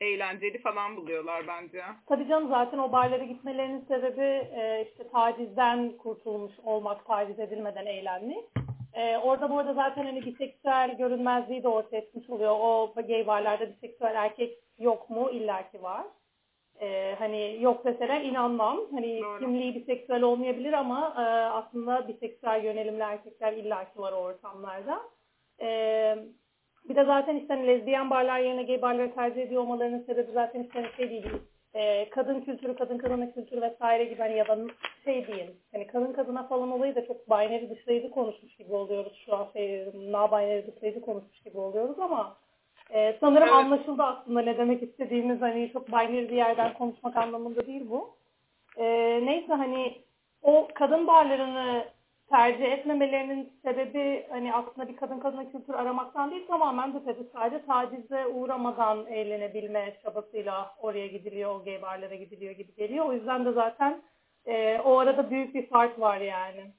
[0.00, 1.82] eğlenceli falan buluyorlar bence.
[2.08, 8.44] Tabii canım zaten o barlara gitmelerinin sebebi e, işte tacizden kurtulmuş olmak, taciz edilmeden eğlenmek.
[8.94, 12.56] E, orada bu arada zaten hani biseksüel görünmezliği de ortaya çıkmış oluyor.
[12.60, 15.30] O gay barlarda biseksüel erkek yok mu?
[15.30, 16.06] İlla ki var.
[16.80, 18.80] Ee, hani yok mesela inanmam.
[18.90, 19.38] Hani Doğru.
[19.38, 25.00] kimliği biseksüel olmayabilir ama e, aslında biseksüel yönelimli erkekler illaki var o ortamlarda.
[25.60, 26.18] Ee,
[26.88, 30.62] bir de zaten işte hani lezbiyen barlar yerine gay barları tercih ediyor olmalarının sebebi zaten
[30.62, 31.26] işte hani şey değil.
[31.74, 34.58] E, kadın kültürü, kadın kadına kültürü vesaire gibi hani ya da
[35.04, 35.50] şey değil.
[35.72, 39.48] Hani kadın kadına falan olayı da çok binary dışlayıcı konuşmuş gibi oluyoruz şu an.
[39.52, 42.36] Şey, na binary dışlayıcı konuşmuş gibi oluyoruz ama
[42.92, 43.54] Ee, sanırım Evet.
[43.54, 48.16] anlaşıldı aslında ne demek istediğimiz hani çok binary bir yerden konuşmak anlamında değil bu.
[48.76, 50.02] Ee, neyse hani
[50.42, 51.84] o kadın barlarını
[52.30, 57.66] tercih etmemelerinin sebebi hani aslında bir kadın kadına kültür aramaktan değil tamamen de tabii sadece
[57.66, 63.06] tacize uğramadan eğlenebilme çabasıyla oraya gidiliyor, o gay barlara gidiliyor gibi geliyor.
[63.06, 64.02] O yüzden de zaten
[64.46, 66.72] e, o arada büyük bir fark var yani.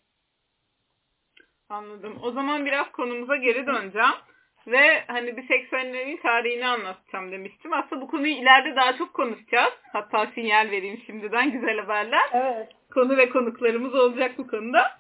[1.70, 2.20] Anladım.
[2.24, 4.16] O zaman biraz konumuza geri döneceğim.
[4.68, 7.74] Ve hani biseksüellerin tarihini anlatacağım demiştim.
[7.74, 9.74] Aslında bu konuyu ileride daha çok konuşacağız.
[9.94, 12.30] Hatta sinyal vereyim şimdiden güzel haberler.
[12.34, 12.70] Evet.
[12.94, 14.92] Konu ve konuklarımız olacak bu konuda.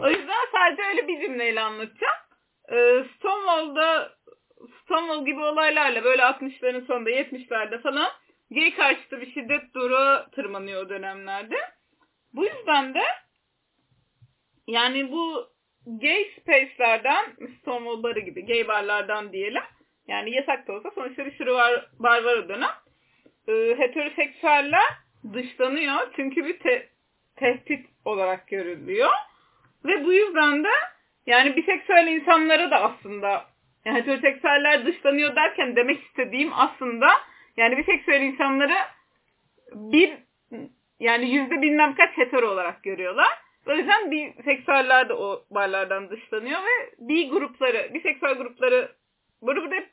[0.00, 2.16] O yüzden sadece öyle bir cümleyle anlatacağım.
[2.72, 4.12] Ee, Stonewall'da
[4.82, 8.08] Stonewall gibi olaylarla böyle 60'ların sonunda 70'lerde falan
[8.50, 11.56] gay karşıtı bir şiddet duru tırmanıyor o dönemlerde.
[12.32, 13.02] Bu yüzden de
[14.66, 15.53] yani bu
[15.86, 17.24] gay space'lerden
[17.60, 19.62] Stonewall barı gibi gay barlardan diyelim.
[20.08, 22.70] Yani yasak da olsa sonuçta bir sürü var, bar var o dönem.
[23.48, 24.84] Ee, heteroseksüeller
[25.32, 26.12] dışlanıyor.
[26.16, 26.88] Çünkü bir te-
[27.36, 29.10] tehdit olarak görülüyor.
[29.84, 30.70] Ve bu yüzden de
[31.26, 33.44] yani biseksüel insanlara da aslında
[33.84, 37.08] yani heteroseksüeller dışlanıyor derken demek istediğim aslında
[37.56, 38.76] yani biseksüel insanları
[39.72, 40.12] bir
[41.00, 43.43] yani yüzde bilmem kaç hetero olarak görüyorlar.
[43.66, 48.92] O yüzden biseksüeller de o barlardan dışlanıyor ve bi grupları, biseksüel grupları
[49.42, 49.90] burada burada hep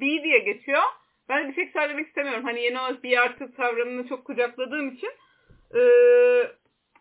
[0.00, 0.82] bi diye geçiyor.
[1.28, 2.44] Ben biseksüel demek istemiyorum.
[2.44, 5.10] Hani yeni olarak bi artı kavramını çok kucakladığım için
[5.74, 6.50] eee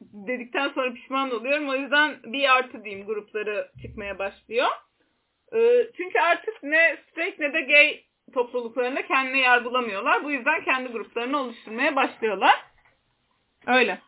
[0.01, 1.69] dedikten sonra pişman oluyorum.
[1.69, 4.67] O yüzden bir artı diyeyim grupları çıkmaya başlıyor.
[5.55, 10.23] Ee, çünkü artık ne straight ne de gay topluluklarında kendine yer bulamıyorlar.
[10.23, 12.55] Bu yüzden kendi gruplarını oluşturmaya başlıyorlar.
[13.67, 13.99] Öyle.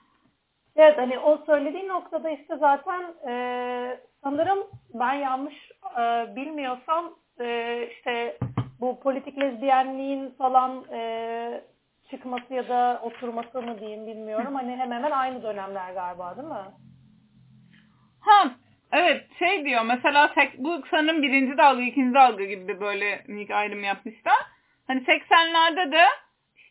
[0.76, 4.60] Evet hani o söylediği noktada işte zaten e, sanırım
[4.94, 8.38] ben yanlış e, bilmiyorsam e, işte
[8.82, 11.62] bu politik lezbiyenliğin falan e,
[12.10, 14.56] çıkması ya da oturması mı diyeyim bilmiyorum.
[14.56, 16.72] Hani hemen hemen aynı dönemler galiba değil mi?
[18.20, 18.52] Ha
[18.92, 24.38] evet şey diyor mesela bu sanırım birinci dalga ikinci dalga gibi de böyle ayrım yapmışlar.
[24.88, 26.06] Hani 80'lerde de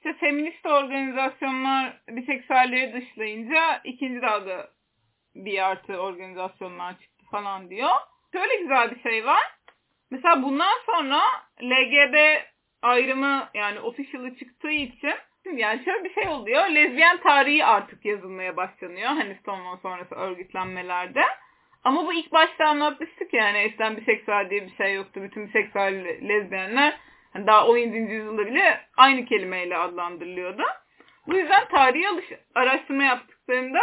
[0.04, 4.70] işte feminist organizasyonlar biseksüelleri dışlayınca ikinci dalga
[5.34, 7.90] bir artı organizasyonlar çıktı falan diyor.
[8.32, 9.42] Şöyle güzel bir şey var.
[10.10, 11.20] Mesela bundan sonra
[11.62, 12.42] LGB
[12.82, 15.14] ayrımı yani official'ı çıktığı için
[15.54, 16.68] yani şöyle bir şey oluyor.
[16.68, 19.08] Lezbiyen tarihi artık yazılmaya başlanıyor.
[19.08, 21.22] Hani Stonewall sonrası örgütlenmelerde.
[21.84, 25.22] Ama bu ilk başta anlatmıştık yani eskiden biseksüel diye bir şey yoktu.
[25.22, 26.94] Bütün biseksüel lezbiyenler
[27.34, 27.96] hani daha 17.
[27.96, 30.62] yüzyılda bile aynı kelimeyle adlandırılıyordu.
[31.26, 33.80] Bu yüzden tarihi alış araştırma yaptıklarında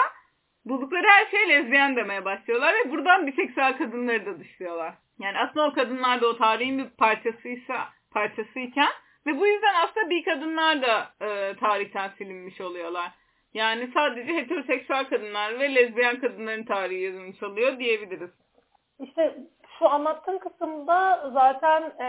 [0.66, 4.94] buldukları her şeye lezbiyen demeye başlıyorlar ve buradan biseksüel kadınları da dışlıyorlar.
[5.20, 8.92] Yani aslında o kadınlar da o tarihin bir parçasıysa parçasıyken
[9.26, 13.12] ve bu yüzden aslında bir kadınlar da e, tarihten silinmiş oluyorlar.
[13.54, 18.30] Yani sadece heteroseksüel kadınlar ve lezbiyen kadınların tarihi yazılmış oluyor diyebiliriz.
[19.00, 19.36] İşte
[19.82, 22.08] şu anlattığın kısımda zaten e,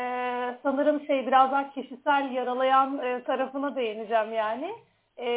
[0.63, 4.75] sanırım şey biraz daha kişisel yaralayan e, tarafına değineceğim yani.
[5.19, 5.29] E,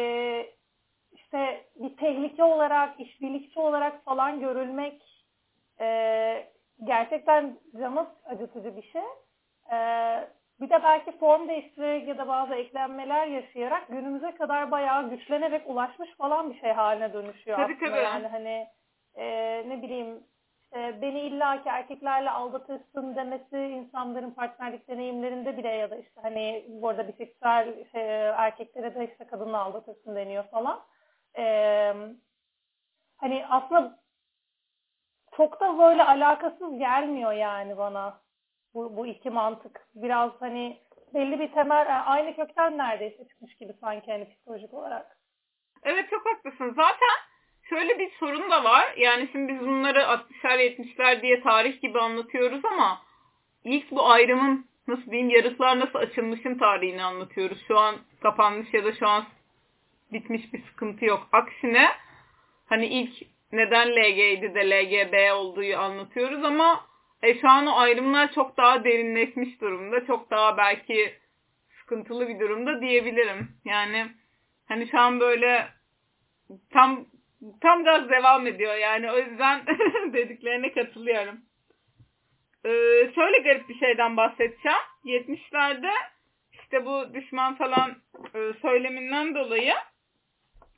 [1.12, 5.02] işte bir tehlike olarak, işbirlikçi olarak falan görülmek
[5.80, 5.86] e,
[6.84, 9.02] gerçekten canı acıtıcı bir şey.
[9.72, 9.78] E,
[10.60, 16.10] bir de belki form değiştirerek ya da bazı eklenmeler yaşayarak günümüze kadar bayağı güçlenerek ulaşmış
[16.16, 17.90] falan bir şey haline dönüşüyor Tabii, aslında.
[17.90, 18.04] tabii.
[18.04, 18.66] Yani hani
[19.14, 19.24] e,
[19.68, 20.20] ne bileyim
[20.76, 26.88] e, beni illaki erkeklerle aldatırsın demesi insanların partnerlik deneyimlerinde bile ya da işte hani bu
[26.88, 30.80] arada biseksüel şey, erkeklere de işte kadınla aldatırsın deniyor falan.
[31.38, 31.44] E,
[33.16, 33.98] hani aslında
[35.36, 38.20] çok da böyle alakasız gelmiyor yani bana
[38.74, 39.88] bu, bu iki mantık.
[39.94, 40.80] Biraz hani
[41.14, 45.18] belli bir temel yani aynı kökten neredeyse çıkmış gibi sanki hani psikolojik olarak.
[45.82, 46.74] Evet çok haklısın.
[46.76, 47.16] Zaten
[47.68, 48.94] şöyle bir sorun da var.
[48.96, 53.02] Yani şimdi biz bunları 60'lar 70'ler diye tarih gibi anlatıyoruz ama
[53.64, 57.58] ilk bu ayrımın nasıl diyeyim yarıklar nasıl açılmışın tarihini anlatıyoruz.
[57.68, 59.24] Şu an kapanmış ya da şu an
[60.12, 61.28] bitmiş bir sıkıntı yok.
[61.32, 61.88] Aksine
[62.68, 63.12] hani ilk
[63.52, 66.86] neden LG'ydi de LGB olduğu anlatıyoruz ama
[67.22, 70.06] e, şu an o ayrımlar çok daha derinleşmiş durumda.
[70.06, 71.14] Çok daha belki
[71.80, 73.48] sıkıntılı bir durumda diyebilirim.
[73.64, 74.06] Yani
[74.68, 75.68] hani şu an böyle
[76.70, 77.06] tam
[77.60, 79.62] tam gaz devam ediyor yani o yüzden
[80.12, 81.40] dediklerine katılıyorum.
[82.64, 82.70] Ee,
[83.14, 84.78] şöyle garip bir şeyden bahsedeceğim.
[85.04, 85.92] 70'lerde
[86.52, 87.96] işte bu düşman falan
[88.34, 89.74] e, söyleminden dolayı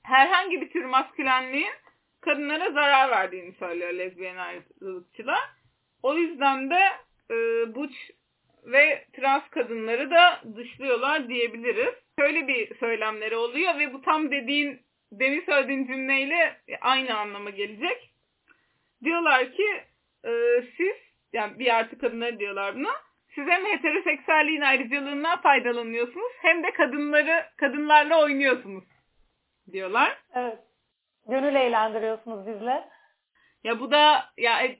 [0.02, 1.72] herhangi bir tür maskülenliğin
[2.20, 5.40] kadınlara zarar verdiğini söylüyor lezbiyen ayrılıkçılar.
[6.02, 6.80] O yüzden de
[7.30, 7.34] e,
[7.74, 7.96] Butch
[8.64, 11.94] ve trans kadınları da dışlıyorlar diyebiliriz.
[12.18, 14.80] Şöyle bir söylemleri oluyor ve bu tam dediğin
[15.12, 18.10] demin söylediğin cümleyle aynı anlama gelecek.
[19.04, 19.82] Diyorlar ki
[20.24, 20.96] e, siz
[21.32, 22.92] yani bir artı kadınları diyorlar buna.
[23.34, 28.84] Siz hem heteroseksüelliğin ayrıcalığından faydalanıyorsunuz hem de kadınları kadınlarla oynuyorsunuz
[29.72, 30.18] diyorlar.
[30.34, 30.58] Evet.
[31.28, 32.88] Gönül eğlendiriyorsunuz bizle.
[33.64, 34.78] Ya bu da ya, e,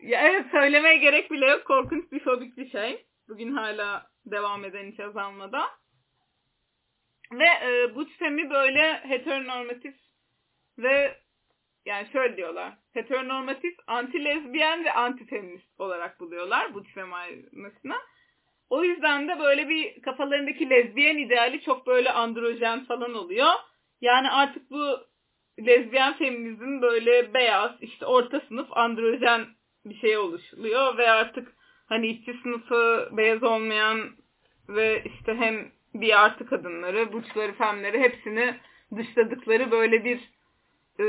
[0.00, 1.64] ya evet söylemeye gerek bile yok.
[1.64, 3.06] Korkunç bir fobik bir şey.
[3.28, 5.68] Bugün hala devam eden hiç azalmadan.
[7.32, 9.94] Ve e, bu sistemi böyle heteronormatif
[10.78, 11.16] ve
[11.86, 12.72] yani şöyle diyorlar.
[12.92, 17.96] Heteronormatif, anti-lezbiyen ve anti-feminist olarak buluyorlar bu sistem ayrılmasına.
[18.70, 23.52] O yüzden de böyle bir kafalarındaki lezbiyen ideali çok böyle androjen falan oluyor.
[24.00, 25.00] Yani artık bu
[25.66, 29.46] lezbiyen feminizm böyle beyaz, işte orta sınıf androjen
[29.84, 31.52] bir şey oluşuyor ve artık
[31.86, 34.10] hani işçi sınıfı beyaz olmayan
[34.68, 38.54] ve işte hem bir artı kadınları, burçları, femleri hepsini
[38.96, 40.32] dışladıkları böyle bir
[41.00, 41.06] e,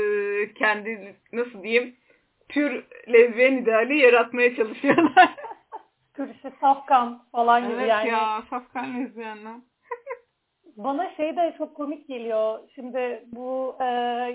[0.54, 1.96] kendi nasıl diyeyim
[2.48, 5.34] pür lezbiyen ideali yaratmaya çalışıyorlar.
[6.14, 8.02] Pür işte safkan falan gibi evet yani.
[8.02, 9.54] Evet ya safkan lezbiyenler.
[10.76, 12.58] Bana şey de çok komik geliyor.
[12.74, 13.84] Şimdi bu e,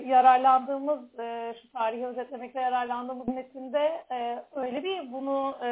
[0.06, 5.68] yararlandığımız, e, şu tarihi özetlemekte yararlandığımız metinde e, öyle bir bunu e,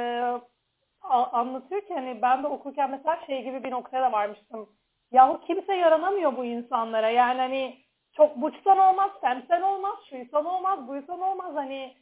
[1.10, 4.68] anlatıyor ki hani ben de okurken mesela şey gibi bir noktaya da varmıştım.
[5.12, 7.10] Yahu kimse yaranamıyor bu insanlara.
[7.10, 7.76] Yani hani
[8.12, 11.54] çok buçsan olmaz, semsen olmaz, şuysan olmaz, buysan olmaz.
[11.54, 11.94] Hani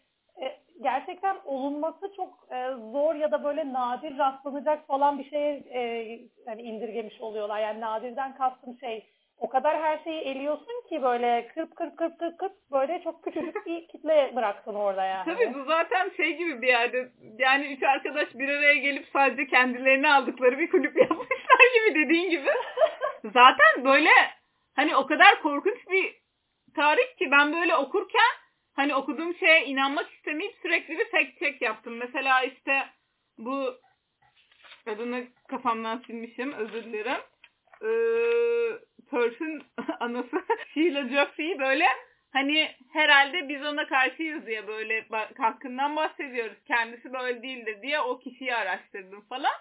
[0.43, 5.81] e, gerçekten olunması çok e, zor ya da böyle nadir rastlanacak falan bir şeye e,
[6.47, 7.61] yani indirgemiş oluyorlar.
[7.61, 9.07] Yani nadirden kastım şey
[9.43, 13.67] o kadar her şeyi eliyorsun ki böyle kırp kırp kırp kırp kırp böyle çok küçücük
[13.67, 15.25] bir kitle bıraksın orada yani.
[15.25, 20.13] Tabii bu zaten şey gibi bir yerde yani üç arkadaş bir araya gelip sadece kendilerini
[20.13, 22.51] aldıkları bir kulüp yapmışlar gibi dediğin gibi.
[23.25, 24.11] zaten böyle
[24.77, 26.15] hani o kadar korkunç bir
[26.75, 28.33] tarih ki ben böyle okurken
[28.77, 31.97] hani okuduğum şeye inanmak istemeyip sürekli bir fact check yaptım.
[31.97, 32.83] Mesela işte
[33.39, 33.75] bu
[34.87, 37.23] adını kafamdan silmişim özür dilerim.
[37.85, 38.79] Ee,
[39.13, 39.63] Perth'ün
[40.01, 40.43] anası
[40.75, 41.87] Sheila Jeffrey böyle
[42.33, 45.07] hani herhalde biz ona karşıyız diye böyle
[45.39, 46.57] hakkından bahsediyoruz.
[46.67, 49.53] Kendisi böyle değildir diye o kişiyi araştırdım falan.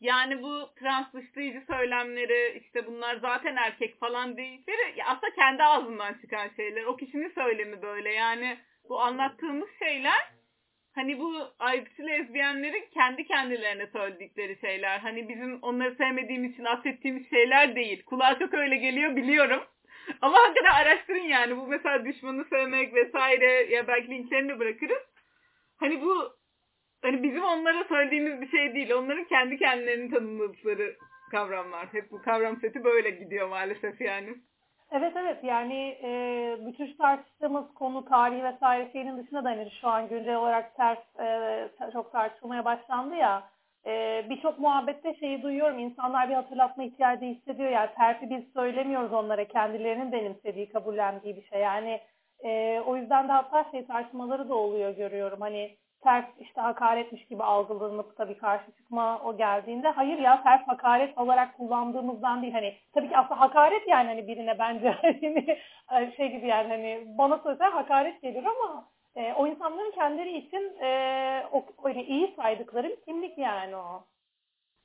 [0.00, 6.48] Yani bu trans dışlayıcı söylemleri işte bunlar zaten erkek falan değilleri aslında kendi ağzından çıkan
[6.56, 6.84] şeyler.
[6.84, 10.30] O kişinin söylemi böyle yani bu anlattığımız şeyler
[10.94, 14.98] hani bu ayrıcı lezbiyenlerin kendi kendilerine söyledikleri şeyler.
[14.98, 18.04] Hani bizim onları sevmediğimiz için affettiğimiz şeyler değil.
[18.04, 19.62] Kulağa çok öyle geliyor biliyorum.
[20.20, 21.56] Ama hakikaten araştırın yani.
[21.56, 25.02] Bu mesela düşmanı sevmek vesaire ya belki linklerini de bırakırız.
[25.76, 26.32] Hani bu
[27.02, 28.90] hani bizim onlara söylediğimiz bir şey değil.
[28.90, 30.96] Onların kendi kendilerini tanımladıkları
[31.30, 31.86] kavramlar.
[31.92, 34.34] Hep bu kavram seti böyle gidiyor maalesef yani.
[34.92, 35.44] Evet evet.
[35.44, 40.76] Yani e, bütün tartıştığımız konu tarihi vesaire şeyinin dışında da hani şu an güncel olarak
[40.76, 43.42] ters e, çok tartışılmaya başlandı ya
[43.86, 45.78] e, birçok muhabbette şeyi duyuyorum.
[45.78, 47.70] İnsanlar bir hatırlatma ihtiyacı hissediyor.
[47.70, 51.60] Yani terfi biz söylemiyoruz onlara kendilerinin benimsediği kabullendiği bir şey.
[51.60, 52.00] Yani
[52.44, 55.40] e, o yüzden de hatta şey tartışmaları da oluyor görüyorum.
[55.40, 61.18] Hani ters işte hakaretmiş gibi algılanıp tabii karşı çıkma o geldiğinde hayır ya ters hakaret
[61.18, 64.90] olarak kullandığımızdan değil hani tabii ki aslında hakaret yani hani birine bence
[65.86, 70.78] hani şey gibi yani hani bana söylese hakaret gelir ama e, o insanların kendileri için
[70.82, 70.88] e,
[71.52, 74.04] o, öyle iyi saydıkları bir kimlik yani o.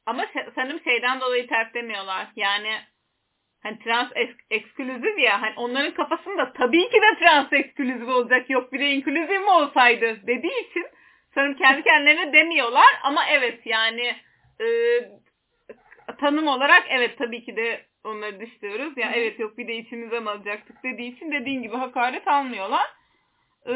[0.06, 2.28] Ama sanırım şeyden dolayı ters demiyorlar.
[2.36, 2.70] Yani
[3.64, 4.12] hani trans
[4.50, 9.30] ekskluzif ya hani onların kafasında tabii ki de trans ekskluzif olacak yok bir de inkluzif
[9.30, 10.86] mi olsaydı dediği için
[11.34, 14.16] Sanırım kendi kendilerine demiyorlar ama evet yani
[14.62, 14.68] e,
[16.20, 18.94] tanım olarak evet tabii ki de onları dışlıyoruz.
[18.98, 22.86] Yani evet yok bir de içimizden alacaktık dediği için dediğin gibi hakaret almıyorlar.
[23.66, 23.74] Ee,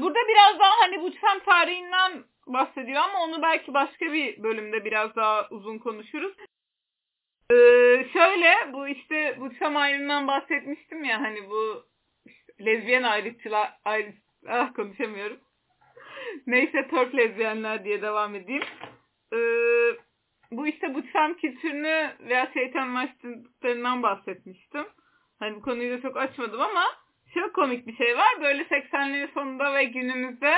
[0.00, 5.16] burada biraz daha hani bu çem tarihinden bahsediyor ama onu belki başka bir bölümde biraz
[5.16, 6.32] daha uzun konuşuruz.
[7.50, 7.54] Ee,
[8.12, 11.86] şöyle bu işte bu çam ayrımından bahsetmiştim ya hani bu
[12.26, 14.12] işte, lezbiyen ayrıtçılar ayrı,
[14.48, 15.40] ah konuşamıyorum.
[16.46, 18.62] Neyse törf lezbiyenler diye devam edeyim.
[19.32, 19.36] Ee,
[20.50, 24.84] bu işte bu fem kültürünü veya şeytanlaştırdıklarından bahsetmiştim.
[25.38, 26.84] Hani bu konuyu da çok açmadım ama
[27.34, 28.40] çok komik bir şey var.
[28.42, 30.52] Böyle 80'lerin sonunda ve günümüzde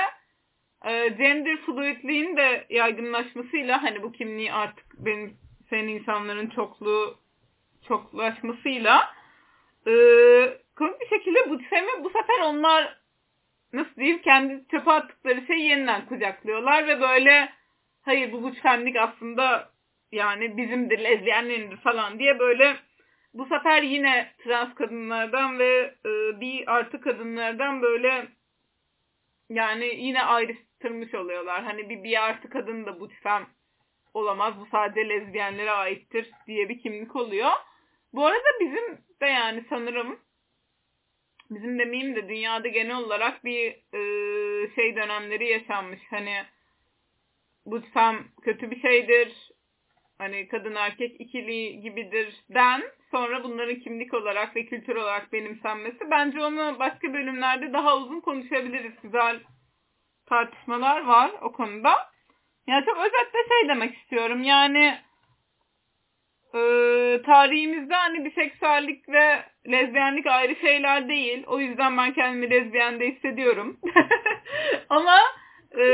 [0.85, 5.37] e, gender fluidliğin de yaygınlaşmasıyla hani bu kimliği artık benim
[5.69, 7.17] senin insanların çokluğu
[7.87, 9.13] çoklaşmasıyla
[9.87, 9.93] e,
[10.75, 12.99] komik bir şekilde bu femi bu sefer onlar
[13.75, 17.49] nasıl diyeyim kendi çöpe attıkları şeyi yeniden kucaklıyorlar ve böyle
[18.01, 19.69] hayır bu buçfemlik aslında
[20.11, 22.75] yani bizimdir, lezbiyenlerindir falan diye böyle
[23.33, 28.27] bu sefer yine trans kadınlardan ve e, bir artı kadınlardan böyle
[29.49, 31.63] yani yine ayrıştırmış oluyorlar.
[31.63, 33.45] Hani bir bir artı kadın da buçfem
[34.13, 34.53] olamaz.
[34.59, 37.51] Bu sadece lezbiyenlere aittir diye bir kimlik oluyor.
[38.13, 40.19] Bu arada bizim de yani sanırım
[41.49, 43.99] bizim demeyeyim de dünyada genel olarak bir e,
[44.75, 45.99] şey dönemleri yaşanmış.
[46.09, 46.43] Hani
[47.65, 49.51] buçfem kötü bir şeydir.
[50.17, 56.11] Hani kadın erkek ikili gibidir den sonra bunların kimlik olarak ve kültür olarak benimsenmesi.
[56.11, 58.93] Bence onu başka bölümlerde daha uzun konuşabiliriz.
[59.03, 59.39] Güzel
[60.25, 61.95] tartışmalar var o konuda.
[62.67, 64.43] Yani çok özetle şey demek istiyorum.
[64.43, 64.97] Yani
[66.55, 71.43] e, tarihimizde hani biseksüellik ve lezbiyenlik ayrı şeyler değil.
[71.47, 73.79] O yüzden ben kendimi lezbiyen de hissediyorum.
[74.89, 75.17] Ama
[75.77, 75.85] e,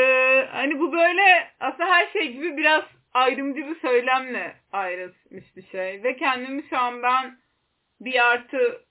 [0.51, 2.83] hani bu böyle aslında her şey gibi biraz
[3.13, 6.03] ayrımcı bir söylemle ayrılmış bir şey.
[6.03, 7.37] Ve kendimi şu an ben
[8.01, 8.85] bir artı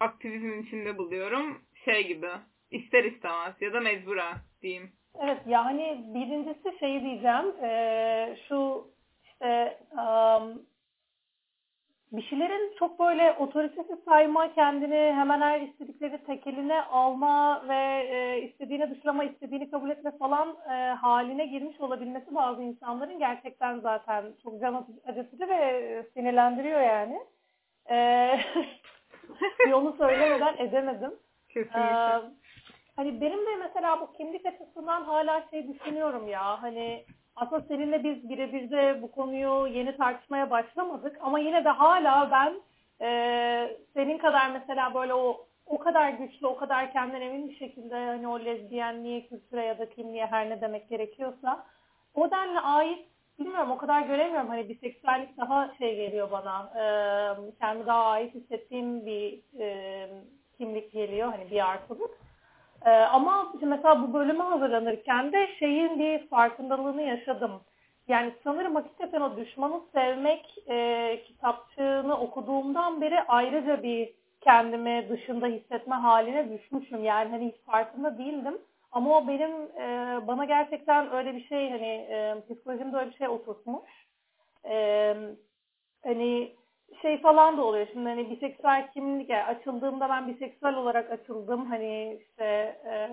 [0.00, 1.62] aktivizmin içinde buluyorum.
[1.84, 2.30] Şey gibi
[2.70, 4.92] ister istemez ya da mecburen diyeyim.
[5.22, 7.64] Evet yani birincisi şey diyeceğim.
[7.64, 8.88] E, şu
[9.24, 10.62] işte um,
[12.12, 18.90] bir şeylerin çok böyle otoritesi sayma, kendini hemen her istedikleri tekeline alma ve e, istediğini
[18.90, 24.86] dışlama, istediğini kabul etme falan e, haline girmiş olabilmesi bazı insanların gerçekten zaten çok can
[25.06, 27.20] acıtıcı ve sinirlendiriyor yani.
[27.90, 28.40] E,
[29.74, 31.14] onu söylemeden edemedim.
[31.48, 31.80] Kesinlikle.
[31.80, 32.22] Ee,
[32.96, 37.04] hani benim de mesela bu kimlik açısından hala şey düşünüyorum ya hani
[37.40, 42.60] aslında seninle biz birebir de bu konuyu yeni tartışmaya başlamadık ama yine de hala ben
[43.06, 47.94] e, senin kadar mesela böyle o o kadar güçlü, o kadar kendinden emin bir şekilde
[47.94, 51.66] hani o lezbiyenliğe, kültüre ya da kimliğe her ne demek gerekiyorsa
[52.14, 53.06] o denli ait
[53.38, 54.48] bilmiyorum o kadar göremiyorum.
[54.48, 56.72] Hani biseksüellik daha şey geliyor bana.
[56.76, 56.82] E,
[57.60, 60.08] kendi daha ait hissettiğim bir e,
[60.58, 61.28] kimlik geliyor.
[61.28, 62.10] Hani bir artılık.
[62.86, 67.60] Ee, ama mesela bu bölüme hazırlanırken de şeyin bir farkındalığını yaşadım.
[68.08, 75.94] Yani sanırım hakikaten o düşmanı sevmek e, kitapçığını okuduğumdan beri ayrıca bir kendimi dışında hissetme
[75.94, 77.04] haline düşmüşüm.
[77.04, 78.58] Yani hani hiç farkında değildim.
[78.92, 83.28] Ama o benim e, bana gerçekten öyle bir şey hani e, psikolojimde öyle bir şey
[83.28, 83.90] oturtmuş.
[84.64, 85.14] E,
[86.04, 86.52] hani
[87.02, 87.86] şey falan da oluyor.
[87.92, 91.66] Şimdi hani biseksüel kimlik yani açıldığımda ben biseksüel olarak açıldım.
[91.66, 92.44] Hani işte
[92.84, 93.08] e,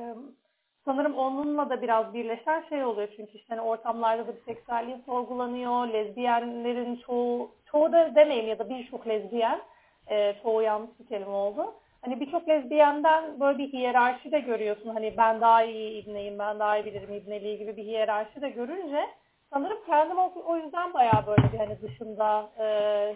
[0.86, 3.08] sanırım onunla da biraz birleşen şey oluyor.
[3.16, 5.88] Çünkü işte hani ortamlarda da biseksüelliğin sorgulanıyor.
[5.88, 9.62] Lezbiyenlerin çoğu çoğu da demeyeyim ya da birçok lezbiyen
[10.08, 11.74] e, çoğu yanlış bir kelime oldu.
[12.02, 14.90] Hani birçok lezbiyenden böyle bir hiyerarşi de görüyorsun.
[14.90, 19.08] Hani ben daha iyi ibneyim ben daha iyi bilirim ibneliği gibi bir hiyerarşi de görünce
[19.56, 22.66] sanırım kendim o, o yüzden bayağı böyle bir hani dışında e,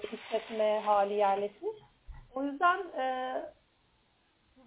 [0.07, 1.77] hissetme hali yerleşmiş.
[2.35, 3.35] O yüzden e,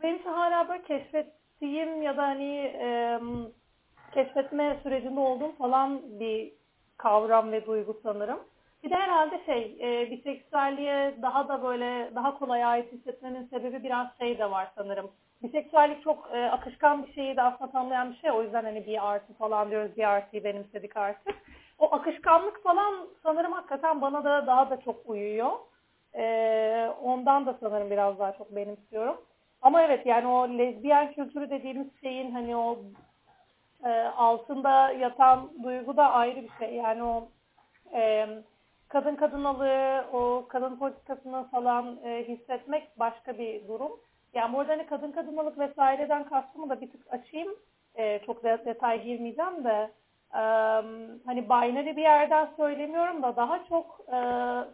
[0.03, 3.20] benim hala böyle keşfettiğim ya da hani e,
[4.14, 6.53] keşfetme sürecinde olduğum falan bir
[6.97, 8.41] kavram ve duygu sanırım.
[8.85, 14.18] Bir de herhalde şey, e, biseksüelliğe daha da böyle daha kolay ait hissetmenin sebebi biraz
[14.18, 15.11] şey de var sanırım.
[15.43, 18.30] Biseksüellik çok e, akışkan bir şeyi de aslında tanımlayan bir şey.
[18.30, 21.34] O yüzden hani bir artı falan diyoruz, bir artıyı benimsedik artık
[21.78, 25.51] o akışkanlık falan sanırım hakikaten bana da daha da çok uyuyor.
[26.14, 29.20] Ee, ondan da sanırım biraz daha çok benimsiyorum.
[29.62, 32.78] Ama evet yani o lezbiyen kültürü dediğimiz şeyin hani o
[33.84, 36.74] e, altında yatan duygu da ayrı bir şey.
[36.74, 37.28] Yani o
[37.93, 38.28] e,
[38.88, 43.93] kadın kadınalığı, o kadın politikasını falan e, hissetmek başka bir durum.
[44.35, 47.55] Yani burada hani kadın kadınalık vesaireden kastımı da bir tık açayım.
[47.95, 49.91] E, çok detay girmeyeceğim de
[51.26, 54.18] hani binary bir yerden söylemiyorum da daha çok e,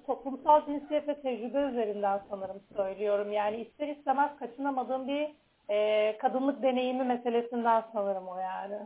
[0.07, 3.33] toplumsal cinsiyet ve tecrübe üzerinden sanırım söylüyorum.
[3.33, 5.29] Yani ister istemez kaçınamadığım bir
[5.71, 8.79] e, kadınlık deneyimi meselesinden sanırım o yani.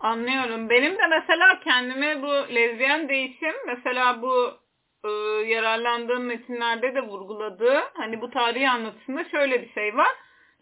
[0.00, 0.70] Anlıyorum.
[0.70, 4.59] Benim de mesela kendime bu lezbiyen değişim mesela bu
[5.04, 5.08] e,
[5.46, 10.10] yararlandığım metinlerde de vurguladığı hani bu tarihi anlatısında şöyle bir şey var.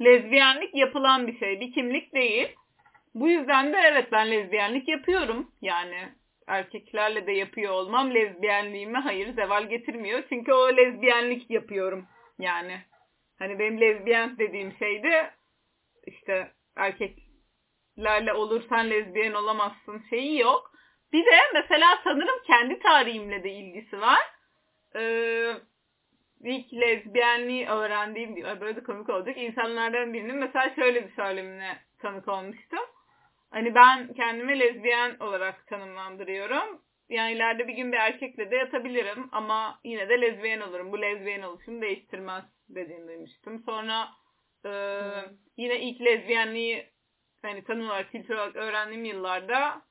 [0.01, 1.61] Lezbiyenlik yapılan bir şey.
[1.61, 2.49] Bir kimlik değil.
[3.15, 5.51] Bu yüzden de evet ben lezbiyenlik yapıyorum.
[5.63, 6.09] Yani
[6.47, 10.23] erkeklerle de yapıyor olmam lezbiyenliğime hayır zeval getirmiyor.
[10.29, 12.07] Çünkü o lezbiyenlik yapıyorum
[12.39, 12.81] yani.
[13.39, 15.31] Hani benim lezbiyen dediğim şey de
[16.07, 20.73] işte erkeklerle olursan lezbiyen olamazsın şeyi yok.
[21.13, 24.21] Bir de mesela sanırım kendi tarihimle de ilgisi var.
[24.97, 25.53] Ee,
[26.45, 32.85] ilk lezbiyenliği öğrendiğim, böyle de komik olacak insanlardan birinin mesela şöyle bir söylemine tanık olmuştum
[33.51, 36.83] Hani ben kendimi lezbiyen olarak tanımlandırıyorum.
[37.09, 40.93] Yani ileride bir gün bir erkekle de yatabilirim ama yine de lezbiyen olurum.
[40.93, 43.63] Bu lezbiyen oluşumu değiştirmez dediğini duymuştum.
[43.67, 44.09] Sonra
[44.65, 45.37] e, hmm.
[45.57, 46.87] yine ilk lezbiyenliği
[47.43, 49.83] hani tanım olarak, kültür olarak öğrendiğim yıllarda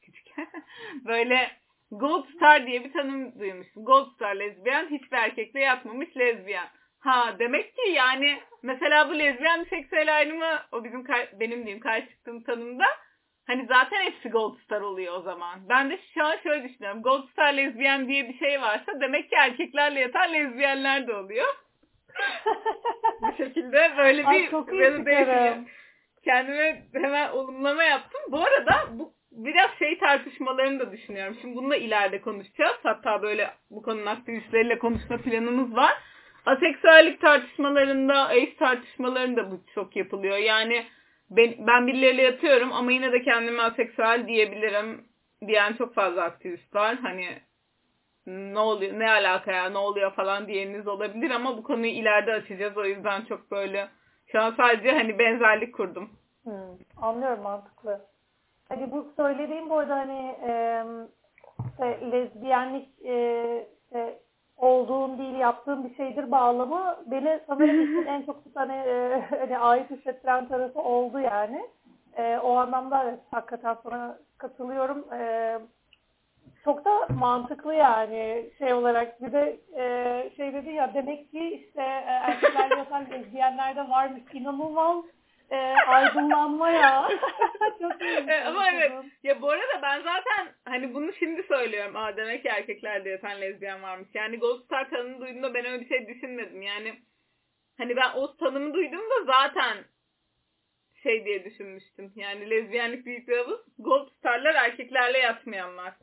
[1.06, 1.52] böyle
[1.92, 3.86] Gold Star diye bir tanım duymuştum.
[3.86, 6.68] Gold Star lezbiyen, hiçbir erkekle yatmamış lezbiyen.
[7.00, 11.06] Ha demek ki yani mesela bu lezbiyen seksüel ayrımı o bizim
[11.40, 12.86] benim diyeyim karşı çıktığım tanımda
[13.48, 15.70] hani zaten hepsi Gold Star oluyor o zaman.
[15.70, 17.02] Ben de şu an şöyle düşünüyorum.
[17.02, 21.48] Gold Star lezbiyen diye bir şey varsa demek ki erkeklerle yatan lezbiyenler de oluyor.
[23.22, 24.84] bu şekilde böyle bir Ay, çok iyi
[26.24, 28.22] kendime hemen olumlama yaptım.
[28.28, 31.38] Bu arada bu biraz şey tartışmalarını da düşünüyorum.
[31.42, 32.78] Şimdi bunu da ileride konuşacağız.
[32.84, 35.94] Hatta böyle bu konunun aktivistleriyle konuşma planımız var.
[36.46, 40.38] Aseksüellik tartışmalarında, ace tartışmalarında bu çok yapılıyor.
[40.38, 40.86] Yani
[41.30, 45.06] ben, ben birileriyle yatıyorum ama yine de kendime aseksüel diyebilirim
[45.48, 46.96] diyen çok fazla aktivist var.
[47.02, 47.28] Hani
[48.28, 52.78] ne oluyor, ne alaka ya, ne oluyor falan diyeniniz olabilir ama bu konuyu ileride açacağız.
[52.78, 53.88] O yüzden çok böyle
[54.32, 56.10] şu an sadece hani benzerlik kurdum.
[56.44, 56.54] Hmm,
[57.02, 58.02] anlıyorum mantıklı.
[58.70, 60.84] Hani bu söylediğim bu arada hani e,
[61.70, 64.20] işte, lezbiyenlik e, işte,
[64.58, 70.48] olduğum değil yaptığım bir şeydir bağlamı beni sanırım en çok hani, e, hani ait hissettiren
[70.48, 71.70] tarafı oldu yani.
[72.18, 75.14] E, o anlamda evet, hakikaten sana katılıyorum.
[75.14, 75.60] E,
[76.64, 81.82] çok da mantıklı yani şey olarak bir de e, şey dedi ya demek ki işte
[81.82, 85.04] e, erkekler yatan lezbiyenler de varmış inanılmaz
[85.52, 85.56] e,
[85.88, 87.10] aydınlanma ya.
[87.82, 88.30] Çok iyi.
[88.30, 88.92] E, ama evet.
[89.24, 91.96] Ya bu arada ben zaten hani bunu şimdi söylüyorum.
[91.96, 94.10] Aa demek ki erkeklerde yatan lezbiyen varmış.
[94.14, 96.62] Yani Gold Star tanımı duyduğumda ben öyle bir şey düşünmedim.
[96.62, 96.94] Yani
[97.78, 99.78] hani ben o tanımı duyduğumda zaten
[101.04, 102.14] şey diye düşünmüştüm.
[102.16, 103.62] Yani lezbiyenlik büyük bir havuz.
[103.80, 105.94] Gold Star'lar erkeklerle yatmayanlar.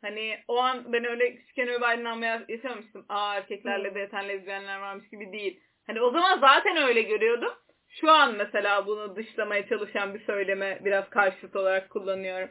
[0.00, 3.04] Hani o an ben öyle küçükken öyle bir aydınlanma yaşamamıştım.
[3.08, 5.60] Aa erkeklerle de yatan lezbiyenler varmış gibi değil.
[5.86, 7.54] Hani o zaman zaten öyle görüyordum
[8.00, 12.50] şu an mesela bunu dışlamaya çalışan bir söyleme biraz karşıt olarak kullanıyorum.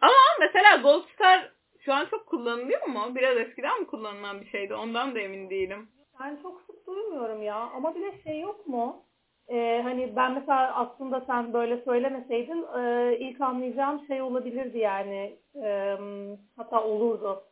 [0.00, 3.14] Ama mesela Gold Star şu an çok kullanılıyor mu?
[3.14, 4.74] Biraz eskiden mi kullanılan bir şeydi?
[4.74, 5.88] Ondan da emin değilim.
[6.20, 7.56] Ben çok sık duymuyorum ya.
[7.56, 9.02] Ama bir de şey yok mu?
[9.48, 15.38] Ee, hani ben mesela aslında sen böyle söylemeseydin e, ilk anlayacağım şey olabilirdi yani.
[15.64, 15.96] E,
[16.56, 17.42] hatta olurdu.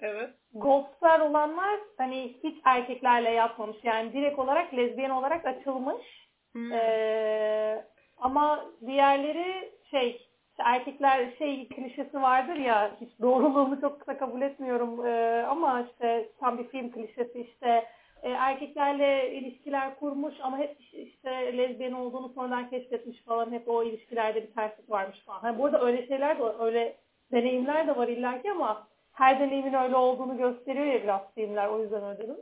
[0.00, 0.30] Evet.
[0.54, 3.76] Gold Star olanlar hani hiç erkeklerle yapmamış.
[3.82, 6.72] Yani direkt olarak lezbiyen olarak açılmış Hmm.
[6.72, 7.84] Ee,
[8.16, 10.28] ama diğerleri şey
[10.58, 16.58] erkekler şey klişesi vardır ya hiç doğruluğunu çok kısa kabul etmiyorum ee, ama işte tam
[16.58, 17.84] bir film klişesi işte
[18.22, 24.42] e, erkeklerle ilişkiler kurmuş ama hep işte lezbiyen olduğunu sonradan keşfetmiş falan hep o ilişkilerde
[24.42, 25.40] bir terslik varmış falan.
[25.44, 26.96] Yani burada öyle şeyler de öyle
[27.32, 32.04] deneyimler de var illaki ama her deneyimin öyle olduğunu gösteriyor ya biraz filmler o yüzden
[32.04, 32.36] öyle dedim.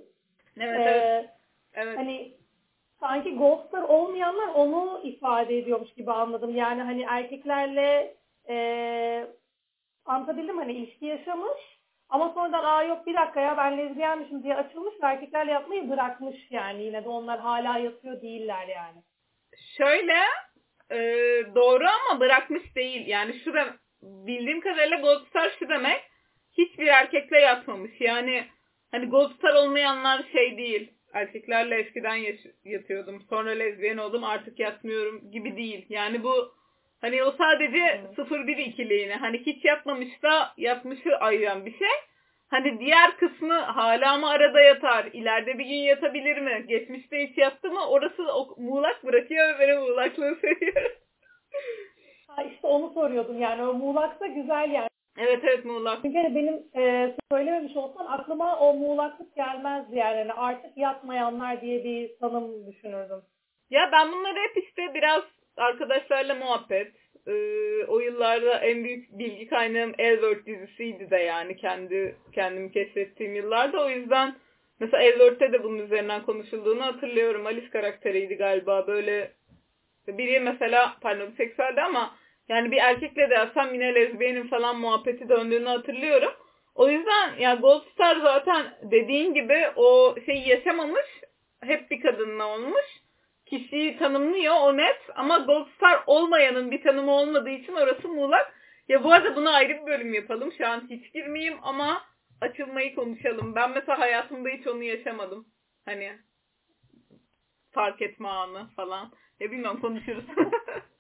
[0.61, 1.31] Evet, ee, evet.
[1.75, 1.99] evet.
[1.99, 2.33] Hani
[3.01, 6.57] sanki ghostlar olmayanlar onu ifade ediyormuş gibi anladım.
[6.57, 8.16] Yani hani erkeklerle
[8.49, 8.57] e,
[10.05, 11.76] anlatabildim hani ilişki yaşamış
[12.09, 16.36] ama sonradan aa yok bir dakika ya ben lezbiyenmişim diye açılmış ve erkeklerle yapmayı bırakmış
[16.51, 19.03] yani yine de onlar hala yatıyor değiller yani.
[19.76, 20.16] Şöyle
[20.90, 20.99] e,
[21.55, 23.07] doğru ama bırakmış değil.
[23.07, 23.66] Yani şu da
[24.03, 25.26] bildiğim kadarıyla Gold
[25.59, 26.01] şu demek
[26.59, 28.01] hiçbir erkekle yatmamış.
[28.01, 28.44] Yani
[28.90, 32.19] hani Gold olmayanlar şey değil erkeklerle eskiden
[32.64, 33.23] yatıyordum.
[33.31, 35.87] Sonra lezbiyen oldum artık yatmıyorum gibi değil.
[35.89, 36.55] Yani bu
[37.01, 38.25] hani o sadece hmm.
[38.25, 41.97] 0-1 ikiliğini hani hiç yapmamış da yapmışı ayıran bir şey.
[42.49, 45.05] Hani diğer kısmı hala mı arada yatar?
[45.12, 46.64] İleride bir gün yatabilir mi?
[46.69, 47.89] Geçmişte hiç yattı mı?
[47.89, 50.93] Orası o, muğlak bırakıyor ve ben muğlaklığı seviyorum.
[52.27, 53.62] ha işte onu soruyordum yani.
[53.62, 54.89] O muğlaksa güzel yani.
[55.19, 55.99] Evet evet muğlak.
[56.03, 60.19] Çünkü benim e, söylememiş olsam aklıma o muğlaklık gelmezdi yani.
[60.19, 60.33] yani.
[60.33, 63.23] Artık yatmayanlar diye bir tanım düşünürdüm.
[63.71, 65.23] Ya ben bunları hep işte biraz
[65.57, 66.93] arkadaşlarla muhabbet.
[67.27, 73.85] Ee, o yıllarda en büyük bilgi kaynağım Elworth dizisiydi de yani kendi kendimi keşfettiğim yıllarda.
[73.85, 74.35] O yüzden
[74.81, 77.47] mesela Elworth'te de bunun üzerinden konuşulduğunu hatırlıyorum.
[77.47, 79.33] Alice karakteriydi galiba böyle
[80.09, 82.14] biri mesela pardon seksüeldi ama
[82.49, 86.32] yani bir erkekle de yapsam yine lezbiyenin falan muhabbeti döndüğünü hatırlıyorum.
[86.74, 91.07] O yüzden ya Gold Star zaten dediğin gibi o şeyi yaşamamış.
[91.62, 92.84] Hep bir kadınla olmuş.
[93.47, 95.01] Kişiyi tanımlıyor o net.
[95.14, 98.53] Ama Gold Star olmayanın bir tanımı olmadığı için orası muğlak.
[98.88, 100.53] Ya bu arada bunu ayrı bir bölüm yapalım.
[100.59, 102.03] Şu an hiç girmeyeyim ama
[102.40, 103.55] açılmayı konuşalım.
[103.55, 105.47] Ben mesela hayatımda hiç onu yaşamadım.
[105.84, 106.12] Hani
[107.70, 109.12] fark etme anı falan.
[109.40, 110.24] Ya bilmem konuşuruz.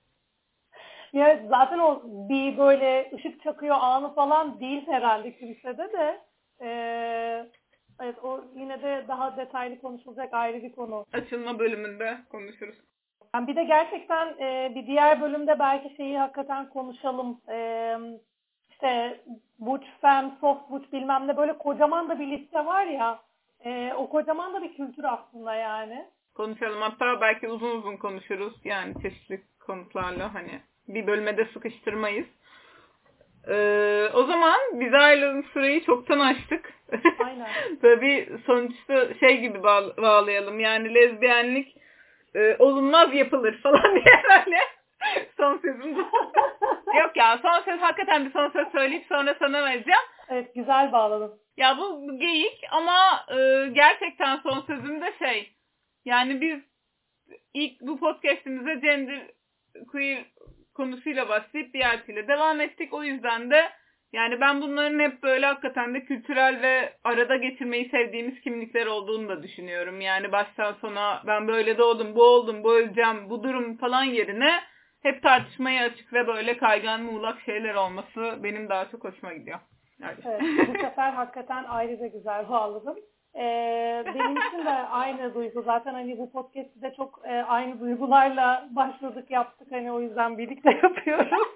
[1.16, 6.20] Ya zaten o bir böyle ışık çakıyor anı falan değil herhalde kimsede de.
[6.60, 7.46] Ee,
[8.00, 11.04] evet o yine de daha detaylı konuşulacak ayrı bir konu.
[11.12, 12.76] Açılma bölümünde konuşuruz.
[13.34, 17.40] Yani bir de gerçekten e, bir diğer bölümde belki şeyi hakikaten konuşalım.
[17.48, 17.96] E,
[18.70, 19.20] işte
[19.58, 23.20] Butch Fem, Soft Butch bilmem ne böyle kocaman da bir liste var ya.
[23.64, 26.06] E, o kocaman da bir kültür aslında yani.
[26.34, 26.82] Konuşalım.
[26.82, 28.54] Hatta belki uzun uzun konuşuruz.
[28.64, 32.26] Yani çeşitli konuklarla hani bir bölmede sıkıştırmayız.
[33.48, 36.72] Ee, o zaman biz ayrılan süreyi çoktan açtık.
[37.24, 37.48] Aynen.
[37.82, 40.60] Böyle bir sonuçta şey gibi bağ- bağlayalım.
[40.60, 41.76] Yani lezbiyenlik
[42.34, 44.58] e, olunmaz yapılır falan diye böyle
[45.36, 45.96] son sözüm.
[47.00, 50.00] Yok ya son söz hakikaten bir son söz söyleyip sonra sana vereceğim.
[50.28, 51.38] Evet güzel bağladın.
[51.56, 55.52] Ya bu geyik ama e, gerçekten son sözüm de şey.
[56.04, 56.60] Yani biz
[57.54, 59.18] ilk bu podcastimize gender
[59.92, 60.24] queer
[60.76, 62.94] konusuyla başlayıp diğersiyle devam ettik.
[62.94, 63.70] O yüzden de
[64.12, 69.42] yani ben bunların hep böyle hakikaten de kültürel ve arada getirmeyi sevdiğimiz kimlikler olduğunu da
[69.42, 70.00] düşünüyorum.
[70.00, 74.60] Yani baştan sona ben böyle doğdum, bu oldum, bu öleceğim, bu durum falan yerine
[75.02, 79.58] hep tartışmaya açık ve böyle kaygan muğlak şeyler olması benim daha çok hoşuma gidiyor.
[80.02, 82.96] Evet, bu sefer hakikaten ayrıca güzel bağladım.
[83.38, 85.62] Ee, benim için de aynı duygu.
[85.62, 89.68] Zaten hani bu podcast'i de çok e, aynı duygularla başladık yaptık.
[89.72, 91.48] Hani o yüzden birlikte yapıyoruz.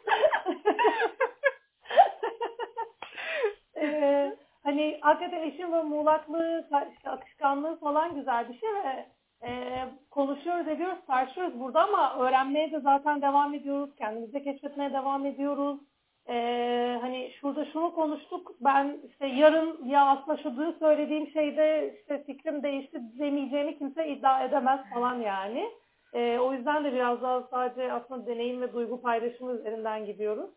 [3.77, 9.07] ee, hani hakikaten işin ve muğlaklığı, işte akışkanlığı falan güzel bir şey ve
[9.43, 13.91] e, konuşuyoruz ediyoruz, tartışıyoruz burada ama öğrenmeye de zaten devam ediyoruz.
[13.97, 15.81] Kendimizi keşfetmeye devam ediyoruz.
[16.29, 18.53] Ee, hani şurada şunu konuştuk.
[18.61, 24.81] Ben işte yarın ya aslında şu söylediğim şeyde işte fikrim değişti demeyeceğimi kimse iddia edemez
[24.95, 25.71] falan yani.
[26.15, 30.51] Ee, o yüzden de biraz daha sadece aslında deneyim ve duygu paylaşımı üzerinden gidiyoruz.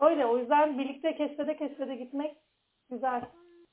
[0.00, 2.36] Öyle o yüzden birlikte keşfede keşfede gitmek
[2.90, 3.22] güzel.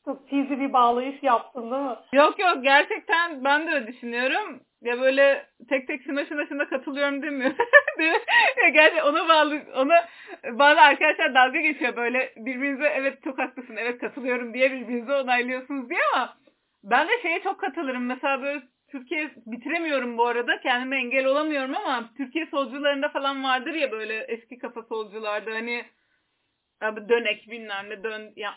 [0.06, 1.96] Çok cheesy bir bağlayış yaptın değil mi?
[2.14, 4.60] Yok yok gerçekten ben de öyle düşünüyorum.
[4.82, 7.52] Ya böyle tek tek şuna şuna şuna katılıyorum demiyor.
[8.00, 8.20] Değil mi?
[8.64, 10.06] ya gerçi ona bağlı, ona
[10.52, 16.00] bazı arkadaşlar dalga geçiyor böyle birbirinize evet çok haklısın evet katılıyorum diye birbirinize onaylıyorsunuz diye
[16.14, 16.38] ama
[16.84, 18.06] ben de şeye çok katılırım.
[18.06, 20.60] Mesela böyle Türkiye bitiremiyorum bu arada.
[20.60, 25.86] Kendime engel olamıyorum ama Türkiye solcularında falan vardır ya böyle eski kafa solcularda hani
[26.82, 28.54] abi dönek bilmem ne dön ya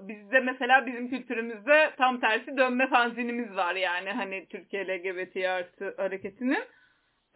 [0.00, 6.64] bizde mesela bizim kültürümüzde tam tersi dönme fanzinimiz var yani hani Türkiye LGBT artı hareketinin.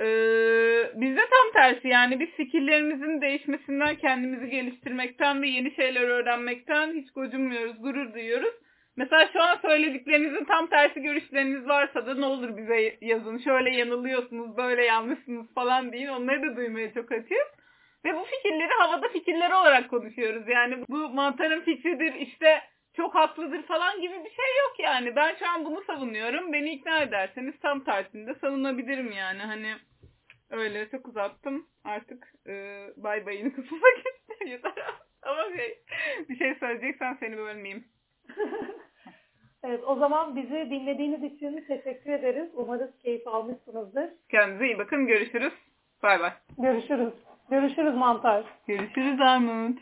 [0.00, 7.10] Ee, bizde tam tersi yani biz fikirlerimizin değişmesinden kendimizi geliştirmekten ve yeni şeyler öğrenmekten hiç
[7.12, 8.54] gocunmuyoruz, gurur duyuyoruz.
[8.96, 13.38] Mesela şu an söylediklerinizin tam tersi görüşleriniz varsa da ne olur bize yazın.
[13.38, 16.08] Şöyle yanılıyorsunuz, böyle yanlışsınız falan deyin.
[16.08, 17.57] Onları da duymaya çok açığız.
[18.04, 20.48] Ve bu fikirleri havada fikirleri olarak konuşuyoruz.
[20.48, 22.60] Yani bu mantarın fikridir işte
[22.96, 25.16] çok haklıdır falan gibi bir şey yok yani.
[25.16, 26.52] Ben şu an bunu savunuyorum.
[26.52, 29.38] Beni ikna ederseniz tam tersinde savunabilirim yani.
[29.38, 29.74] Hani
[30.50, 31.66] öyle çok uzattım.
[31.84, 33.82] Artık e, bay bayını kısmak
[34.46, 34.72] yeter.
[35.22, 35.78] Ama şey,
[36.28, 37.84] bir şey söyleyeceksen seni bölmeyeyim.
[39.64, 42.50] evet o zaman bizi dinlediğiniz için teşekkür ederiz.
[42.54, 44.10] Umarız keyif almışsınızdır.
[44.28, 45.06] Kendinize iyi bakın.
[45.06, 45.52] Görüşürüz.
[46.02, 46.32] Bay bay.
[46.58, 47.27] Görüşürüz.
[47.50, 48.44] Görüşürüz mantar.
[48.66, 49.76] Görüşürüz Armut.